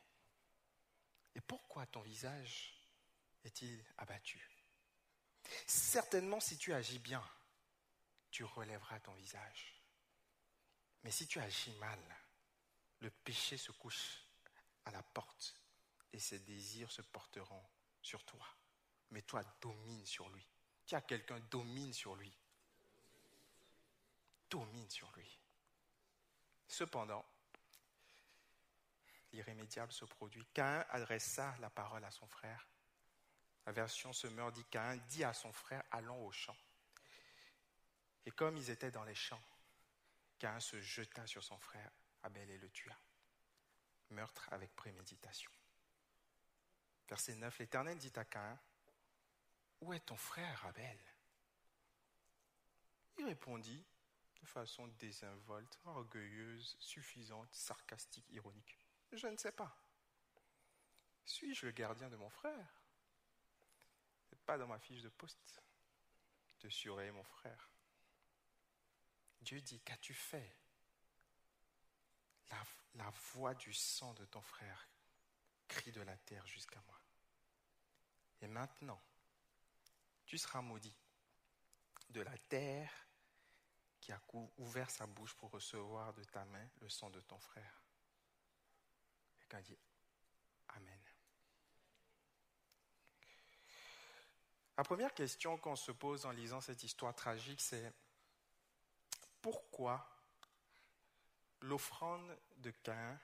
[1.35, 2.81] Et pourquoi ton visage
[3.45, 4.58] est-il abattu?
[5.67, 7.25] Certainement, si tu agis bien,
[8.31, 9.83] tu relèveras ton visage.
[11.03, 12.01] Mais si tu agis mal,
[13.01, 14.25] le péché se couche
[14.85, 15.55] à la porte
[16.13, 17.65] et ses désirs se porteront
[18.03, 18.47] sur toi.
[19.11, 20.47] Mais toi, domine sur lui.
[20.87, 22.35] Tu as quelqu'un, domine sur lui.
[24.51, 25.39] Domine sur lui.
[26.67, 27.25] Cependant,
[29.33, 30.47] l'irrémédiable se produit.
[30.53, 32.67] Cain adressa la parole à son frère.
[33.69, 36.57] La version Semeur dit Cain dit à son frère Allons au champ.
[38.25, 39.43] Et comme ils étaient dans les champs,
[40.39, 41.91] Cain se jeta sur son frère
[42.23, 42.97] Abel et le tua.
[44.09, 45.51] Meurtre avec préméditation.
[47.11, 48.59] Verset 9 L'Éternel dit à Cain
[49.83, 50.99] Où est ton frère Abel?
[53.19, 53.85] Il répondit
[54.41, 58.79] de façon désinvolte, orgueilleuse, suffisante, sarcastique, ironique
[59.13, 59.77] Je ne sais pas.
[61.27, 62.78] Suis-je le gardien de mon frère?
[64.49, 65.63] Pas dans ma fiche de poste
[66.61, 67.69] de surveiller mon frère.
[69.43, 70.57] Dieu dit, qu'as-tu fait?
[72.95, 74.89] La, voix du sang de ton frère
[75.69, 76.99] crie de la terre jusqu'à moi.
[78.41, 79.01] Et maintenant,
[80.25, 80.97] tu seras maudit
[82.09, 82.91] de la terre
[84.01, 84.21] qui a
[84.57, 87.83] ouvert sa bouche pour recevoir de ta main le sang de ton frère.
[89.51, 89.79] Quand dit
[90.69, 90.99] Amen.
[94.79, 97.93] La première question qu'on se pose en lisant cette histoire tragique, c'est
[99.43, 100.09] pourquoi
[101.63, 103.19] l'offrande de Caïn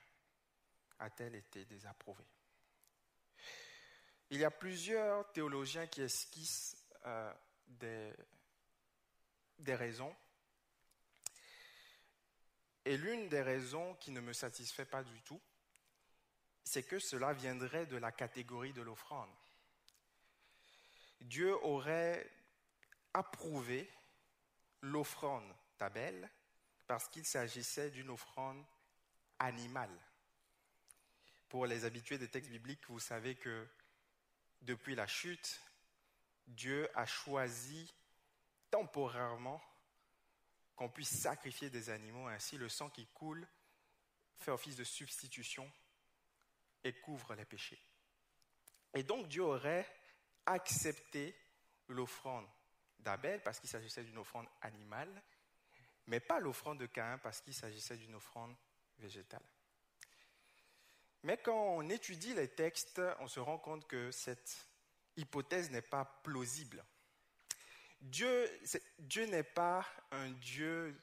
[0.99, 2.27] a-t-elle été désapprouvée?
[4.31, 6.77] Il y a plusieurs théologiens qui esquissent
[7.07, 7.33] euh,
[7.69, 8.13] des,
[9.61, 10.15] des raisons.
[12.85, 15.41] Et l'une des raisons qui ne me satisfait pas du tout,
[16.65, 19.31] c'est que cela viendrait de la catégorie de l'offrande.
[21.21, 22.31] Dieu aurait
[23.13, 23.91] approuvé
[24.83, 26.29] l'offrande d'Abel
[26.87, 28.65] parce qu'il s'agissait d'une offrande
[29.39, 29.97] animale.
[31.49, 33.67] Pour les habitués des textes bibliques, vous savez que
[34.63, 35.61] depuis la chute,
[36.47, 37.93] Dieu a choisi
[38.71, 39.63] temporairement
[40.77, 42.27] qu'on puisse sacrifier des animaux.
[42.27, 43.47] Ainsi, le sang qui coule
[44.39, 45.71] fait office de substitution
[46.83, 47.81] et couvre les péchés.
[48.95, 49.89] Et donc Dieu aurait
[50.47, 51.37] accepter
[51.89, 52.47] l'offrande
[52.99, 55.23] d'Abel parce qu'il s'agissait d'une offrande animale,
[56.07, 58.55] mais pas l'offrande de Caïn parce qu'il s'agissait d'une offrande
[58.99, 59.43] végétale.
[61.23, 64.69] Mais quand on étudie les textes, on se rend compte que cette
[65.17, 66.85] hypothèse n'est pas plausible.
[68.01, 68.51] Dieu,
[68.99, 70.99] Dieu n'est pas un Dieu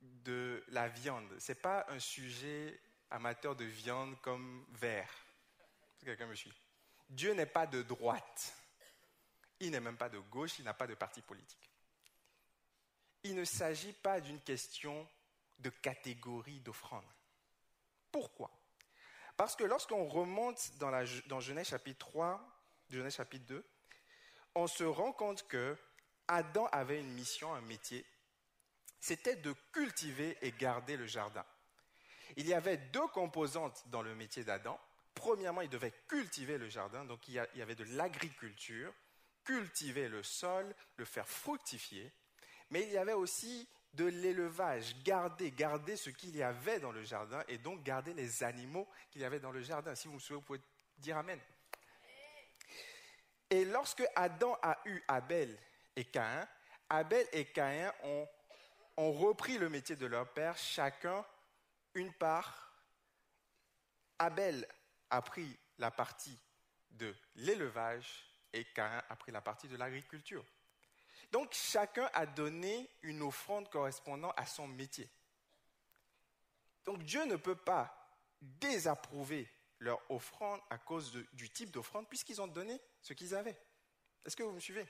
[0.00, 1.28] de la viande.
[1.38, 5.10] Ce n'est pas un sujet amateur de viande comme vert.
[6.04, 6.52] Quelqu'un me suit.
[7.08, 8.54] Dieu n'est pas de droite.
[9.60, 11.70] Il n'est même pas de gauche, il n'a pas de parti politique.
[13.22, 15.08] Il ne s'agit pas d'une question
[15.58, 17.04] de catégorie d'offrande.
[18.12, 18.50] Pourquoi?
[19.36, 22.40] Parce que lorsqu'on remonte dans, Genèse chapitre 3,
[22.90, 23.64] Genèse chapitre 2,
[24.54, 25.76] on se rend compte que
[26.28, 28.06] Adam avait une mission, un métier,
[29.00, 31.44] c'était de cultiver et garder le jardin.
[32.36, 34.80] Il y avait deux composantes dans le métier d'Adam.
[35.14, 38.92] Premièrement, il devait cultiver le jardin, donc il y avait de l'agriculture,
[39.44, 42.12] cultiver le sol, le faire fructifier,
[42.70, 47.04] mais il y avait aussi de l'élevage, garder, garder ce qu'il y avait dans le
[47.04, 49.94] jardin et donc garder les animaux qu'il y avait dans le jardin.
[49.94, 50.60] Si vous me souvenez, vous pouvez
[50.98, 51.38] dire Amen.
[53.50, 55.56] Et lorsque Adam a eu Abel
[55.94, 56.48] et Caïn,
[56.88, 58.28] Abel et Caïn ont,
[58.96, 61.24] ont repris le métier de leur père, chacun
[61.94, 62.72] une part.
[64.18, 64.66] Abel
[65.10, 66.38] a pris la partie
[66.90, 70.44] de l'élevage et Caïn a pris la partie de l'agriculture.
[71.32, 75.10] Donc chacun a donné une offrande correspondant à son métier.
[76.84, 78.00] Donc Dieu ne peut pas
[78.40, 79.50] désapprouver
[79.80, 83.58] leur offrande à cause du type d'offrande puisqu'ils ont donné ce qu'ils avaient.
[84.24, 84.86] Est-ce que vous me suivez?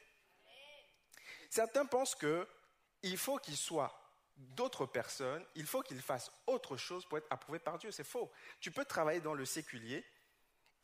[1.48, 3.98] Certains pensent qu'il faut qu'ils soient
[4.36, 7.90] d'autres personnes, il faut qu'ils fassent autre chose pour être approuvés par Dieu.
[7.90, 8.30] C'est faux.
[8.60, 10.04] Tu peux travailler dans le séculier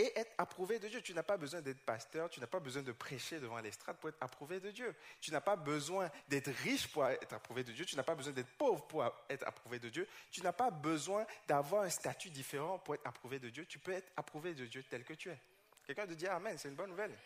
[0.00, 1.02] et être approuvé de Dieu.
[1.02, 4.08] Tu n'as pas besoin d'être pasteur, tu n'as pas besoin de prêcher devant l'estrade pour
[4.08, 4.94] être approuvé de Dieu.
[5.20, 8.32] Tu n'as pas besoin d'être riche pour être approuvé de Dieu, tu n'as pas besoin
[8.32, 12.78] d'être pauvre pour être approuvé de Dieu, tu n'as pas besoin d'avoir un statut différent
[12.78, 13.66] pour être approuvé de Dieu.
[13.66, 15.38] Tu peux être approuvé de Dieu tel que tu es.
[15.86, 17.16] Quelqu'un de dire Amen, c'est une bonne nouvelle.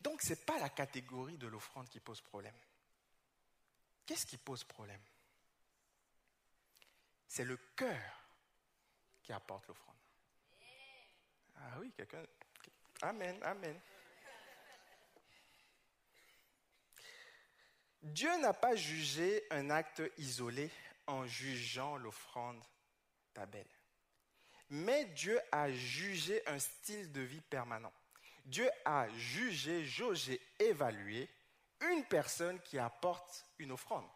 [0.00, 2.54] Donc ce n'est pas la catégorie de l'offrande qui pose problème.
[4.06, 5.02] Qu'est-ce qui pose problème?
[7.26, 8.24] C'est le cœur
[9.22, 9.97] qui apporte l'offrande.
[11.60, 12.24] Ah oui, quelqu'un.
[13.02, 13.80] Amen, amen.
[18.02, 20.70] Dieu n'a pas jugé un acte isolé
[21.06, 22.62] en jugeant l'offrande
[23.34, 23.66] d'Abel.
[24.70, 27.92] Mais Dieu a jugé un style de vie permanent.
[28.44, 31.28] Dieu a jugé, jaugé, évalué
[31.80, 34.06] une personne qui apporte une offrande.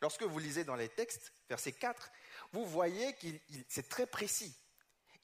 [0.00, 2.10] Lorsque vous lisez dans les textes, verset 4,
[2.52, 3.26] vous voyez que
[3.68, 4.54] c'est très précis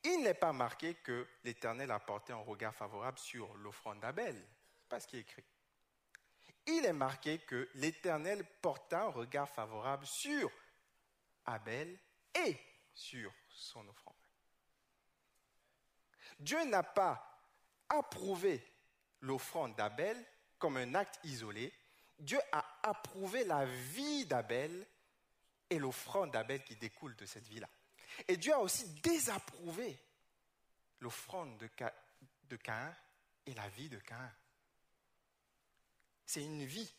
[0.06, 4.36] il n'est pas marqué que l'Éternel a porté un regard favorable sur l'offrande d'Abel.
[4.36, 5.44] n'est pas ce qui est écrit.
[6.66, 10.50] Il est marqué que l'Éternel porta un regard favorable sur
[11.44, 11.98] Abel
[12.34, 12.56] et
[12.94, 14.14] sur son offrande.
[16.38, 17.40] Dieu n'a pas
[17.88, 18.64] approuvé
[19.20, 20.22] l'offrande d'Abel
[20.58, 21.72] comme un acte isolé.
[22.18, 24.86] Dieu a approuvé la vie d'Abel
[25.68, 27.68] et l'offrande d'Abel qui découle de cette vie-là.
[28.28, 29.98] Et Dieu a aussi désapprouvé
[31.00, 32.94] l'offrande de, Caïn
[33.46, 34.32] et la vie de Caïn.
[36.24, 36.92] C'est une vie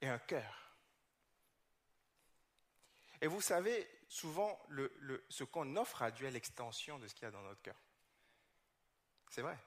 [0.00, 0.76] et un cœur.
[3.20, 4.60] Et vous savez, souvent,
[5.28, 7.80] ce qu'on offre à Dieu est l'extension de ce qu'il y a dans notre cœur.
[9.30, 9.58] C'est vrai.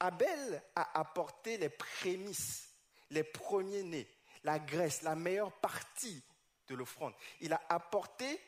[0.00, 2.72] Abel a apporté les prémices,
[3.10, 4.08] les premiers-nés,
[4.44, 6.24] la graisse, la meilleure partie
[6.66, 7.14] de l'offrande.
[7.40, 8.40] Il a apporté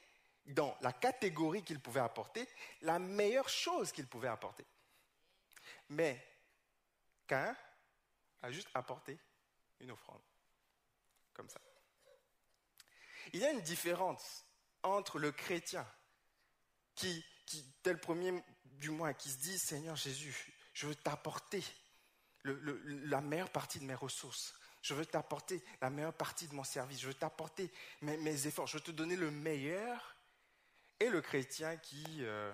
[0.46, 2.46] dans la catégorie qu'il pouvait apporter,
[2.82, 4.64] la meilleure chose qu'il pouvait apporter.
[5.88, 6.22] Mais
[7.26, 7.56] Cain
[8.42, 9.18] a juste apporté
[9.80, 10.20] une offrande,
[11.32, 11.60] comme ça.
[13.32, 14.44] Il y a une différence
[14.82, 15.86] entre le chrétien
[16.94, 21.64] qui, qui tel premier du mois, qui se dit Seigneur Jésus, je veux t'apporter
[22.44, 24.54] la meilleure partie de mes ressources.
[24.82, 27.00] Je veux t'apporter la meilleure partie de mon service.
[27.00, 27.72] Je veux t'apporter
[28.02, 28.66] mes efforts.
[28.66, 30.13] Je veux te donner le meilleur
[31.00, 32.52] et le chrétien qui, euh,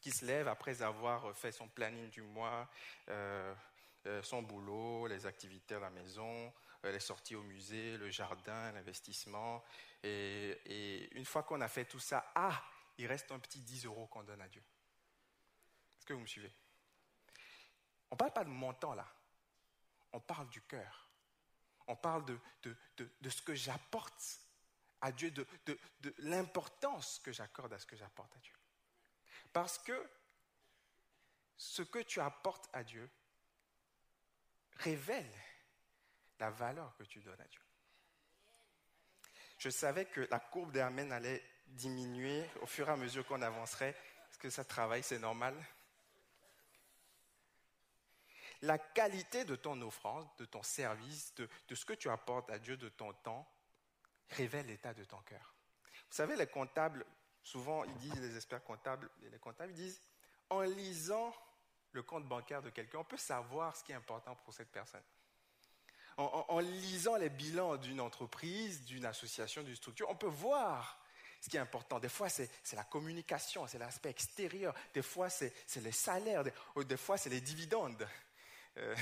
[0.00, 2.68] qui se lève après avoir fait son planning du mois,
[3.08, 3.54] euh,
[4.06, 9.64] euh, son boulot, les activités à la maison, les sorties au musée, le jardin, l'investissement.
[10.02, 12.62] Et, une fois qu'on a fait tout ça, ah,
[12.98, 14.62] il reste un petit 10 euros qu'on donne à Dieu.
[15.96, 16.52] Est-ce que vous me suivez?
[18.10, 19.08] On ne parle pas de montant là.
[20.12, 21.08] On parle du cœur.
[21.86, 22.76] On parle de, de,
[23.20, 24.43] de ce que j'apporte
[25.04, 25.46] à Dieu, de,
[26.20, 28.54] l'importance que j'accorde à ce que j'apporte à Dieu.
[29.52, 30.10] Parce que
[31.58, 33.08] ce que tu apportes à Dieu
[34.78, 35.30] révèle
[36.38, 37.60] la valeur que tu donnes à Dieu.
[39.58, 43.42] Je savais que la courbe des Amen allait diminuer au fur et à mesure qu'on
[43.42, 43.94] avancerait,
[44.24, 45.54] parce que ça travaille, c'est normal?
[48.62, 52.78] La qualité de ton offrande, de ton service, de ce que tu apportes à Dieu,
[52.78, 53.46] de ton temps,
[54.30, 55.54] révèle l'état de ton cœur.
[56.10, 57.04] Vous savez, les comptables
[57.44, 60.00] souvent ils disent, les experts comptables les comptables, ils disent,
[60.50, 61.32] en lisant
[61.92, 65.02] le compte bancaire de quelqu'un, on peut savoir ce qui est important pour cette personne.
[66.16, 71.00] En, lisant les bilans d'une entreprise, d'une association, d'une structure, on peut voir
[71.40, 71.98] ce qui est important.
[71.98, 74.74] Des fois, c'est la communication, c'est l'aspect extérieur.
[74.92, 76.44] Des fois, c'est les salaires.
[76.44, 76.52] Des,
[76.84, 78.08] des fois, c'est les dividendes.
[78.76, 78.96] Euh,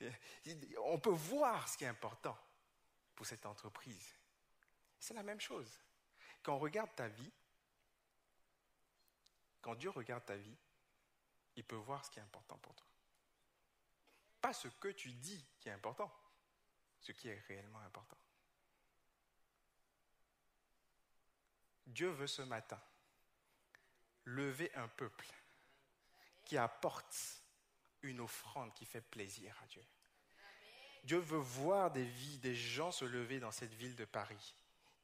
[0.84, 2.38] on peut voir ce qui est important
[3.16, 4.14] pour cette entreprise.
[4.98, 5.80] C'est la même chose.
[6.42, 7.32] Quand on regarde ta vie,
[9.60, 10.56] quand Dieu regarde ta vie,
[11.56, 12.86] il peut voir ce qui est important pour toi.
[14.40, 16.12] Pas ce que tu dis qui est important,
[17.00, 18.18] ce qui est réellement important.
[21.86, 22.80] Dieu veut ce matin
[24.24, 25.26] lever un peuple
[26.44, 27.42] qui apporte
[28.02, 29.84] une offrande qui fait plaisir à Dieu.
[31.04, 34.54] Dieu veut voir des vies, des gens se lever dans cette ville de Paris.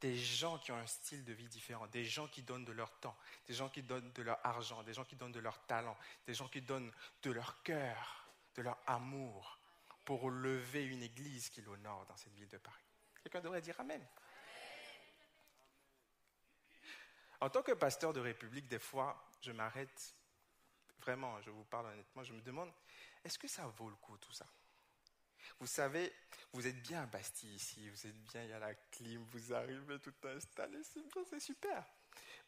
[0.02, 2.90] Des gens qui ont un style de vie différent, des gens qui donnent de leur
[2.98, 5.96] temps, des gens qui donnent de leur argent, des gens qui donnent de leur talent,
[6.26, 6.92] des gens qui donnent
[7.22, 8.26] de leur cœur,
[8.56, 9.58] de leur amour
[10.04, 12.84] pour lever une église qui l'honore dans cette ville de Paris.
[13.22, 14.04] Quelqu'un devrait dire Amen.
[17.40, 20.16] En tant que pasteur de République, des fois, je m'arrête,
[20.98, 22.72] vraiment, je vous parle honnêtement, je me demande,
[23.24, 24.46] est-ce que ça vaut le coup tout ça?
[25.58, 26.12] Vous savez,
[26.52, 29.54] vous êtes bien à Bastille ici, vous êtes bien, il y a la clim, vous
[29.54, 31.84] arrivez tout installé, c'est bien, c'est super.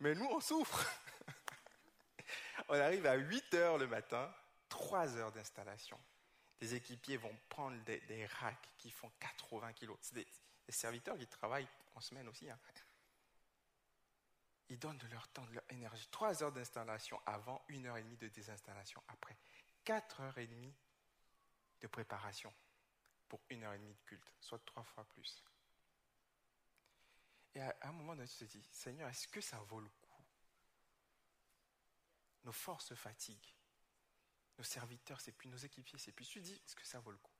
[0.00, 0.84] Mais nous, on souffre.
[2.68, 4.32] on arrive à 8 heures le matin,
[4.68, 5.98] 3 heures d'installation.
[6.60, 9.98] Des équipiers vont prendre des, racks qui font 80 kilos.
[10.00, 10.26] C'est des,
[10.68, 12.50] serviteurs qui travaillent en semaine aussi.
[12.50, 12.58] Hein.
[14.70, 16.08] Ils donnent de leur temps, de leur énergie.
[16.10, 19.36] 3 heures d'installation avant, 1 heure et demie de désinstallation après.
[19.84, 20.74] 4 heures et demie
[21.80, 22.52] de préparation
[23.34, 25.42] pour une heure et demie de culte, soit trois fois plus.
[27.56, 30.24] Et à un moment donné, tu te dis, Seigneur, est-ce que ça vaut le coup?
[32.44, 33.54] Nos forces fatiguent.
[34.56, 36.28] Nos serviteurs, c'est plus nos équipiers, c'est plus.
[36.28, 37.34] Tu dis, est-ce que ça vaut le coup?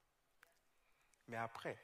[1.28, 1.78] Mais après,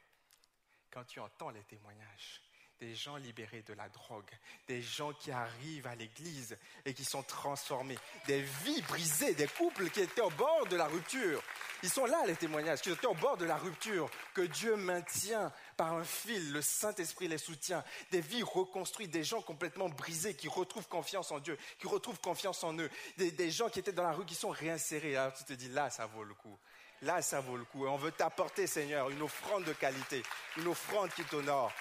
[0.90, 2.42] quand tu entends les témoignages,
[2.80, 4.30] des gens libérés de la drogue,
[4.66, 6.56] des gens qui arrivent à l'église
[6.86, 10.86] et qui sont transformés, des vies brisées, des couples qui étaient au bord de la
[10.86, 11.42] rupture.
[11.82, 15.52] Ils sont là, les témoignages, qui étaient au bord de la rupture, que Dieu maintient
[15.76, 20.48] par un fil, le Saint-Esprit les soutient, des vies reconstruites, des gens complètement brisés qui
[20.48, 24.12] retrouvent confiance en Dieu, qui retrouvent confiance en eux, des, gens qui étaient dans la
[24.12, 25.16] rue qui sont réinsérés.
[25.16, 26.56] Alors tu te dis, là, ça vaut le coup.
[27.02, 27.86] Là, ça vaut le coup.
[27.86, 30.22] On veut t'apporter, Seigneur, une offrande de qualité,
[30.56, 31.72] une offrande qui t'honore.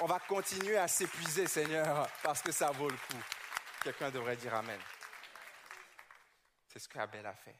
[0.00, 3.22] On va continuer à s'épuiser, Seigneur, parce que ça vaut le coup.
[3.82, 4.80] Quelqu'un devrait dire Amen.
[6.68, 7.58] C'est ce qu'Abel a fait.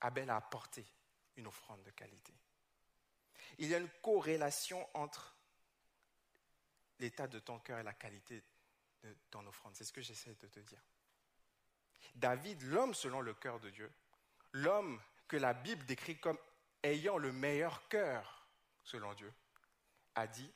[0.00, 0.86] Abel a apporté
[1.36, 2.32] une offrande de qualité.
[3.58, 5.34] Il y a une corrélation entre
[7.00, 8.40] l'état de ton cœur et la qualité
[9.02, 9.74] de ton offrande.
[9.74, 10.80] C'est ce que j'essaie de te dire.
[12.14, 13.90] David, l'homme selon le cœur de Dieu,
[14.52, 16.38] l'homme que la Bible décrit comme
[16.84, 18.46] ayant le meilleur cœur
[18.84, 19.32] selon Dieu,
[20.14, 20.52] a dit,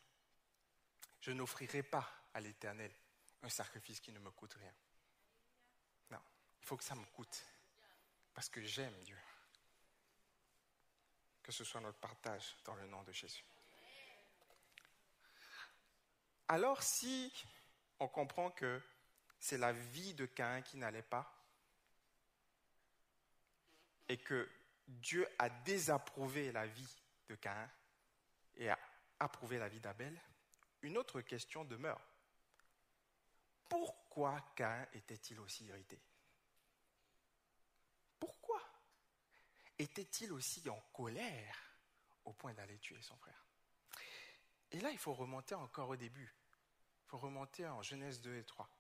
[1.20, 2.92] je n'offrirai pas à l'Éternel
[3.42, 4.74] un sacrifice qui ne me coûte rien.
[6.11, 6.20] Non,
[6.61, 7.44] il faut que ça me coûte,
[8.34, 9.18] parce que j'aime Dieu.
[11.42, 13.44] Que ce soit notre partage dans le nom de Jésus.
[16.48, 17.32] Alors si
[18.00, 18.82] on comprend que
[19.38, 21.34] c'est la vie de Caïn qui n'allait pas,
[24.09, 24.50] et que
[24.86, 26.96] Dieu a désapprouvé la vie
[27.28, 27.70] de Caïn
[28.56, 28.78] et a
[29.20, 30.20] approuver la vie d'Abel,
[30.82, 32.00] une autre question demeure.
[33.68, 36.00] Pourquoi Caïn était-il aussi irrité?
[38.18, 38.62] Pourquoi
[39.78, 41.56] était-il aussi en colère
[42.24, 43.44] au point d'aller tuer son frère?
[44.70, 46.34] Et là, il faut remonter encore au début.
[47.04, 48.70] Il faut remonter en Genèse 2 et 3.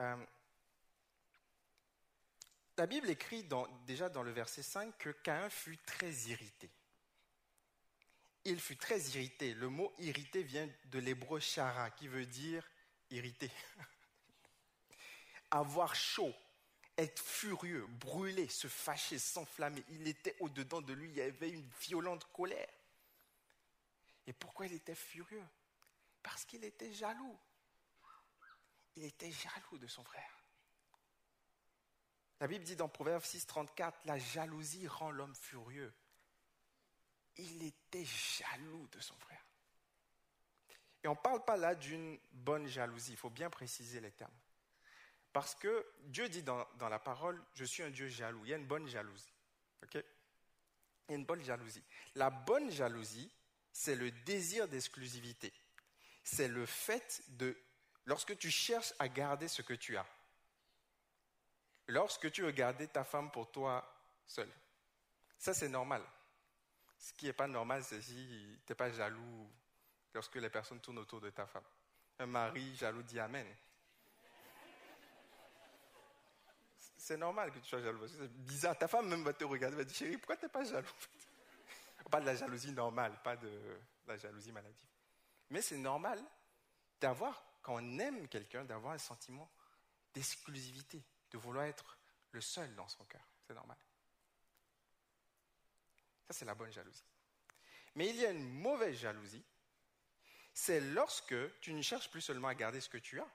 [0.00, 0.26] Euh,
[2.76, 3.48] la Bible écrit
[3.86, 6.70] déjà dans le verset 5 que Caïn fut très irrité
[8.44, 9.54] il fut très irrité.
[9.54, 12.68] Le mot irrité vient de l'hébreu chara, qui veut dire
[13.10, 13.50] irrité.
[15.50, 16.34] Avoir chaud,
[16.98, 19.82] être furieux, brûler, se fâcher, s'enflammer.
[19.88, 22.68] Il était au-dedans de lui, il y avait une violente colère.
[24.26, 25.44] Et pourquoi il était furieux?
[26.22, 27.38] Parce qu'il était jaloux.
[28.96, 30.44] Il était jaloux de son frère.
[32.40, 35.92] La Bible dit dans Proverbe 6, 34, la jalousie rend l'homme furieux
[37.36, 39.44] il était jaloux de son frère.
[41.02, 44.32] Et on ne parle pas là d'une bonne jalousie, il faut bien préciser les termes.
[45.34, 48.44] Parce que Dieu dit dans, la parole, je suis un Dieu jaloux.
[48.44, 49.32] Il y a une bonne jalousie.
[49.82, 49.94] OK?
[49.96, 51.82] Il y a une bonne jalousie.
[52.14, 53.28] La bonne jalousie,
[53.72, 55.52] c'est le désir d'exclusivité.
[56.22, 57.58] C'est le fait de
[58.06, 60.06] lorsque tu cherches à garder ce que tu as,
[61.88, 63.84] lorsque tu veux garder ta femme pour toi
[64.26, 64.48] seul,
[65.36, 66.02] ça c'est normal.
[66.98, 69.50] Ce qui n'est pas normal, c'est si tu n'es pas jaloux
[70.12, 71.64] lorsque les personnes tournent autour de ta femme.
[72.18, 73.46] Un mari jaloux dit Amen.
[76.96, 78.08] C'est normal que tu sois jaloux.
[78.08, 78.78] C'est bizarre.
[78.78, 80.88] Ta femme même va te regarder, va dire Chérie, pourquoi tu n'es pas jaloux?
[82.10, 83.50] Pas de la jalousie normale, pas de
[84.06, 84.88] la jalousie maladive.
[85.50, 86.22] Mais c'est normal
[87.00, 89.50] d'avoir, quand on aime quelqu'un, d'avoir un sentiment
[90.12, 91.96] d'exclusivité, de vouloir être
[92.32, 93.26] le seul dans son cœur.
[93.46, 93.76] C'est normal.
[96.26, 97.04] Ça, c'est la bonne jalousie.
[97.94, 99.44] Mais il y a une mauvaise jalousie.
[100.52, 103.28] C'est lorsque tu ne cherches plus seulement à garder ce que tu as,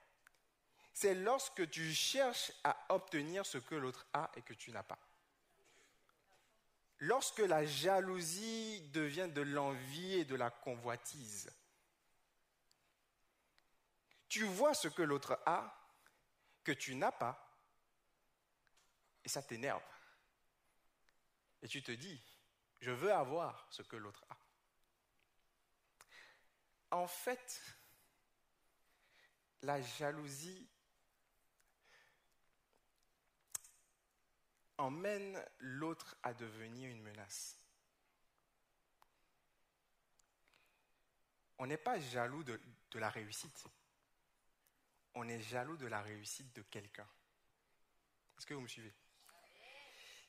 [0.92, 4.98] c'est lorsque tu cherches à obtenir ce que l'autre a et que tu n'as pas.
[6.98, 11.50] Lorsque la jalousie devient de l'envie et de la convoitise.
[14.28, 15.74] Tu vois ce que l'autre a,
[16.62, 17.50] que tu n'as pas,
[19.24, 19.82] et ça t'énerve.
[21.62, 22.20] Et tu te dis,
[22.80, 24.36] je veux avoir ce que l'autre a.
[26.96, 27.62] En fait,
[29.62, 30.68] la jalousie
[34.78, 37.56] emmène l'autre à devenir une menace.
[41.58, 42.58] On n'est pas jaloux de,
[42.94, 43.66] la réussite.
[45.14, 47.06] On est jaloux de la réussite de quelqu'un.
[48.38, 48.94] Est-ce que vous me suivez?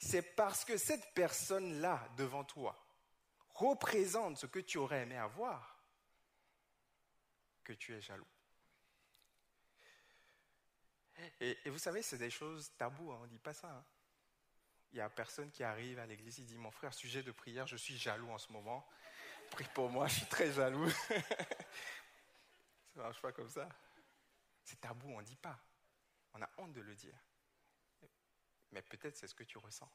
[0.01, 2.83] C'est parce que cette personne-là devant toi
[3.49, 5.79] représente ce que tu aurais aimé avoir
[7.63, 8.27] que tu es jaloux.
[11.39, 13.69] Et, vous savez, c'est des choses taboues, hein, on ne dit pas ça.
[13.69, 13.85] Hein.
[14.91, 17.67] Il n'y a personne qui arrive à l'église et dit Mon frère, sujet de prière,
[17.67, 18.89] je suis jaloux en ce moment.
[19.51, 20.89] Prie pour moi, je suis très jaloux.
[21.09, 21.15] ça
[22.95, 23.69] ne marche pas comme ça.
[24.63, 25.59] C'est tabou, on ne dit pas.
[26.33, 27.19] On a honte de le dire.
[28.71, 29.91] Mais peut-être c'est ce que tu ressens.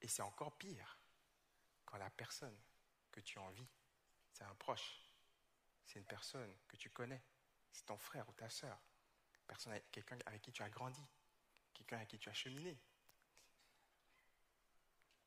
[0.00, 0.98] Et c'est encore pire
[1.84, 2.56] quand la personne
[3.10, 3.68] que tu envies,
[4.32, 5.00] c'est un proche,
[5.84, 7.22] c'est une personne que tu connais,
[7.70, 8.78] c'est ton frère ou ta soeur,
[9.90, 11.02] quelqu'un avec qui tu as grandi,
[11.74, 12.76] quelqu'un avec qui tu as cheminé,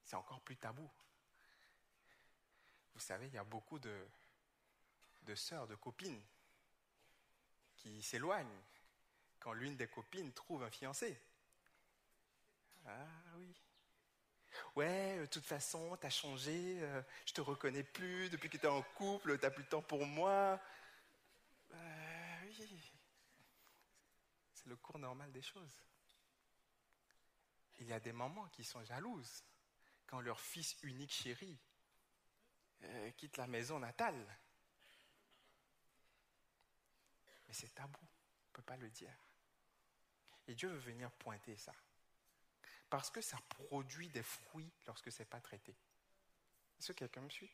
[0.04, 0.90] c'est encore plus tabou.
[2.94, 4.08] Vous savez, il y a beaucoup de,
[5.24, 6.22] de sœurs, de copines
[7.78, 8.64] qui s'éloignent
[9.40, 11.20] quand l'une des copines trouve un fiancé.
[12.86, 13.08] Ah
[13.38, 13.54] oui.
[14.76, 18.82] Ouais, de toute façon, t'as changé, euh, je te reconnais plus, depuis que t'es en
[18.82, 20.60] couple, t'as plus de temps pour moi.
[21.72, 22.92] Euh, oui.
[24.54, 25.82] C'est le cours normal des choses.
[27.80, 29.44] Il y a des mamans qui sont jalouses
[30.08, 31.60] quand leur fils unique chéri
[32.84, 34.38] euh, quitte la maison natale.
[37.48, 39.16] Mais c'est tabou, on ne peut pas le dire.
[40.48, 41.74] Et Dieu veut venir pointer ça.
[42.96, 45.76] Parce que ça produit des fruits lorsque ce n'est pas traité.
[46.80, 47.52] Est-ce que quelqu'un me suit?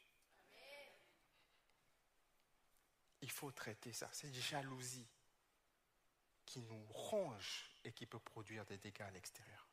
[3.21, 4.07] Il faut traiter ça.
[4.11, 5.07] C'est jalousie
[6.45, 9.67] qui nous ronge et qui peut produire des dégâts à l'extérieur.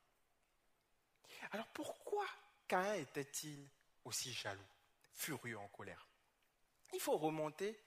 [1.51, 2.25] Alors pourquoi
[2.67, 3.69] Caïn était-il
[4.07, 4.65] aussi jaloux,
[5.13, 6.09] furieux, en colère?
[6.95, 7.79] Il faut remonter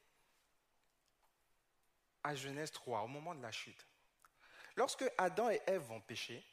[2.21, 3.87] à Genèse 3, au moment de la chute.
[4.75, 6.45] Lorsque Adam et Ève vont pécher,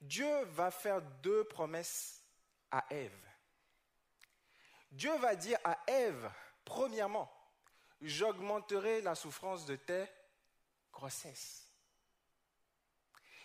[0.00, 2.22] Dieu va faire deux promesses
[2.70, 3.28] à Ève.
[4.90, 6.30] Dieu va dire à Ève,
[6.64, 7.30] premièrement,
[8.00, 10.06] j'augmenterai la souffrance de tes
[10.92, 11.68] grossesses.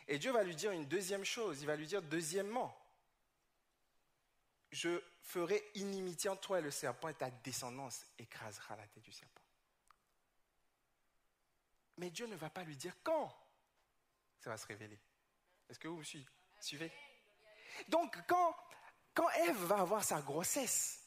[0.08, 2.78] Et Dieu va lui dire une deuxième chose, il va lui dire deuxièmement,
[4.72, 9.12] je ferai inimitié entre toi et le serpent, et ta descendance écrasera la tête du
[9.12, 9.42] serpent.
[11.98, 13.34] Mais Dieu ne va pas lui dire quand
[14.40, 15.00] ça va se révéler.
[15.70, 16.28] Est-ce que vous me suivez?
[17.88, 18.56] Donc, quand,
[19.14, 21.00] quand Ève va avoir sa grossesse,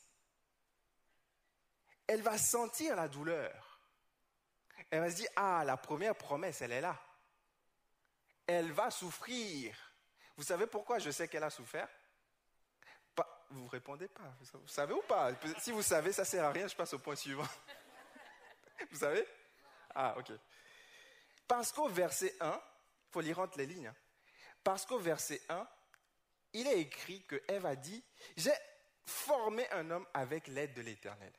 [2.07, 3.81] elle va sentir la douleur.
[4.91, 7.01] Elle va se dire, ah, la première promesse, elle est là.
[8.47, 9.75] Elle va souffrir.
[10.37, 11.89] Vous savez pourquoi je sais qu'elle a souffert?
[13.51, 14.35] Vous ne répondez pas.
[14.55, 15.31] Vous savez ou pas?
[15.61, 17.47] Si vous savez, ça ne sert à rien, je passe au point suivant.
[18.91, 19.27] Vous savez?
[19.95, 20.33] Ah, ok.
[21.47, 23.87] Parce qu'au verset 1, il faut lire entre les lignes.
[23.87, 23.95] Hein.
[24.67, 25.65] Parce qu'au verset 1,
[26.55, 28.03] il est écrit que Ève a dit
[28.37, 28.51] J'ai
[29.05, 31.33] formé un homme avec l'aide de l'Éternel.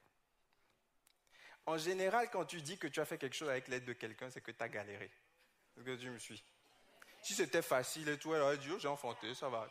[1.65, 4.29] En général, quand tu dis que tu as fait quelque chose avec l'aide de quelqu'un,
[4.29, 5.11] c'est que tu as galéré.
[5.75, 6.41] Est-ce que tu me suis
[7.21, 9.67] Si c'était facile et tout, elle aurait dit oh, J'ai enfanté, ça va.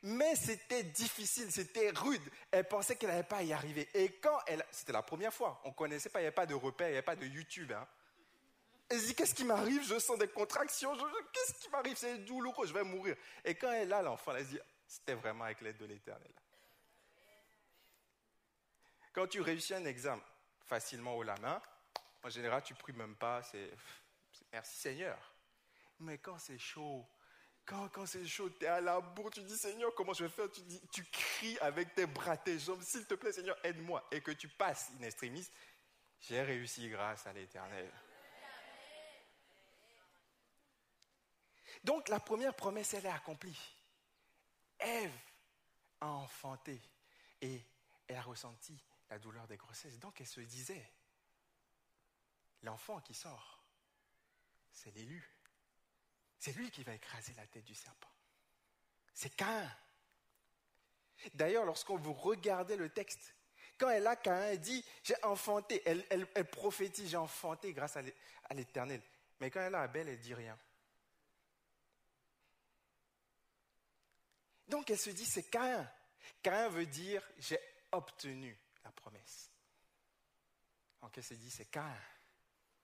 [0.00, 2.32] Mais c'était difficile, c'était rude.
[2.50, 3.90] Elle pensait qu'elle n'allait pas y arriver.
[3.92, 4.64] Et quand elle...
[4.70, 5.60] C'était la première fois.
[5.64, 7.26] On ne connaissait pas, il n'y avait pas de repères, il n'y avait pas de
[7.26, 7.72] YouTube.
[7.72, 7.86] Hein.
[8.88, 9.82] Elle se dit, qu'est-ce qui m'arrive?
[9.86, 10.94] Je sens des contractions.
[11.32, 11.96] Qu'est-ce qui m'arrive?
[11.96, 13.16] C'est douloureux, je vais mourir.
[13.44, 16.32] Et quand elle a l'enfant, elle se dit, c'était vraiment avec l'aide de l'Éternel.
[19.12, 20.22] Quand tu réussis un examen
[20.66, 21.62] facilement au la main,
[22.22, 23.70] en général, tu pries même pas, c'est
[24.52, 25.18] merci Seigneur.
[26.00, 27.06] Mais quand c'est chaud,
[27.64, 30.50] quand, c'est chaud, tu es à la bourre, tu dis Seigneur, comment je vais faire?
[30.50, 30.60] Tu,
[30.92, 34.06] tu cries avec tes bras, tes jambes, s'il te plaît Seigneur, aide-moi.
[34.10, 35.48] Et que tu passes in extremis,
[36.20, 37.90] j'ai réussi grâce à l'Éternel.
[41.84, 43.58] Donc la première promesse, elle est accomplie.
[44.78, 45.12] Ève
[46.00, 46.80] a enfanté
[47.40, 47.62] et
[48.08, 48.76] elle a ressenti
[49.10, 49.98] la douleur des grossesses.
[49.98, 50.90] Donc elle se disait,
[52.62, 53.62] l'enfant qui sort,
[54.72, 55.30] c'est l'élu.
[56.38, 58.10] C'est lui qui va écraser la tête du serpent.
[59.12, 59.70] C'est Cain.
[61.34, 63.34] D'ailleurs, lorsqu'on vous regardez le texte,
[63.78, 68.54] quand elle a Cain, elle dit, j'ai enfanté, elle, elle prophétise, j'ai enfanté grâce à
[68.54, 69.00] l'éternel.
[69.40, 70.58] Mais quand elle a Abel, elle dit rien.
[74.68, 75.90] Donc elle se dit, c'est Cain.
[76.42, 77.58] Cain veut dire, j'ai
[77.92, 79.50] obtenu la promesse.
[81.00, 81.96] Donc elle se dit, c'est Cain,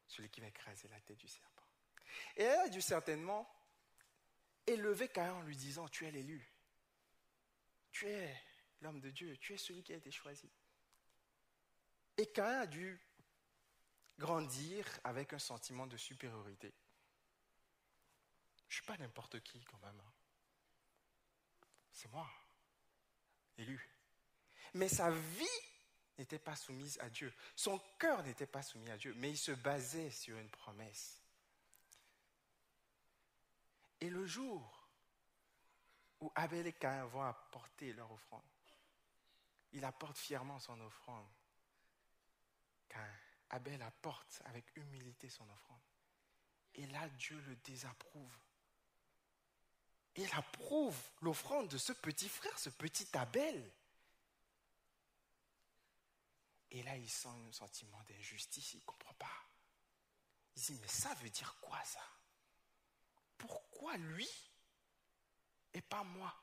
[0.07, 1.64] celui qui va écraser la tête du serpent.
[2.37, 3.49] Et elle a dû certainement
[4.66, 6.47] élever Cain en lui disant, tu es l'élu.
[7.93, 8.43] Tu es
[8.83, 10.51] l'homme de Dieu, tu es celui qui a été choisi.
[12.16, 13.01] Et Cain a dû
[14.18, 16.74] grandir avec un sentiment de supériorité.
[18.68, 19.99] Je ne suis pas n'importe qui quand même.
[19.99, 20.12] Hein.
[21.93, 22.28] C'est moi,
[23.59, 23.88] élu.
[24.74, 25.47] Mais sa vie
[26.18, 27.32] n'était pas soumise à Dieu.
[27.57, 31.20] Son cœur n'était pas soumis à Dieu, mais il se basait sur une promesse.
[34.01, 34.88] Et le jour
[36.20, 38.43] où Abel et Caïn vont apporter leur offrande,
[39.72, 41.28] il apporte fièrement son offrande.
[42.88, 43.18] Caïn,
[43.51, 45.80] Abel apporte avec humilité son offrande.
[46.74, 48.36] Et là, Dieu le désapprouve.
[50.16, 53.72] Il approuve l'offrande de ce petit frère, ce petit Abel.
[56.72, 59.44] Et là, il sent un sentiment d'injustice, il ne comprend pas.
[60.56, 62.04] Il dit, mais ça veut dire quoi ça?
[63.38, 64.28] Pourquoi lui
[65.72, 66.34] et pas moi?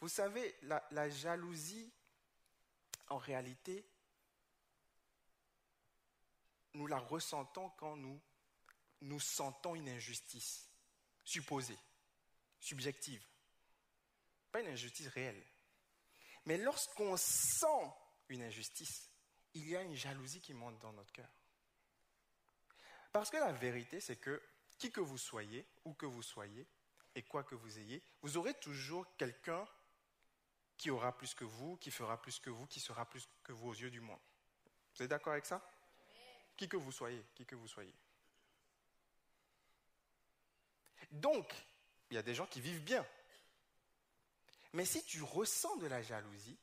[0.00, 1.90] Vous savez, la, la jalousie,
[3.08, 3.88] en réalité,
[6.74, 8.20] nous la ressentons quand nous,
[9.00, 10.68] nous sentons une injustice
[11.26, 11.76] supposée,
[12.60, 13.22] subjective.
[14.50, 15.44] Pas une injustice réelle.
[16.46, 17.92] Mais lorsqu'on sent
[18.28, 19.10] une injustice,
[19.52, 21.28] il y a une jalousie qui monte dans notre cœur.
[23.12, 24.40] Parce que la vérité, c'est que
[24.78, 26.66] qui que vous soyez, où que vous soyez,
[27.14, 29.66] et quoi que vous ayez, vous aurez toujours quelqu'un
[30.76, 33.68] qui aura plus que vous, qui fera plus que vous, qui sera plus que vous
[33.68, 34.20] aux yeux du monde.
[34.94, 35.66] Vous êtes d'accord avec ça?
[36.56, 37.94] Qui que vous soyez, qui que vous soyez.
[41.10, 41.52] Donc,
[42.10, 43.06] il y a des gens qui vivent bien.
[44.72, 46.58] Mais si tu ressens de la jalousie,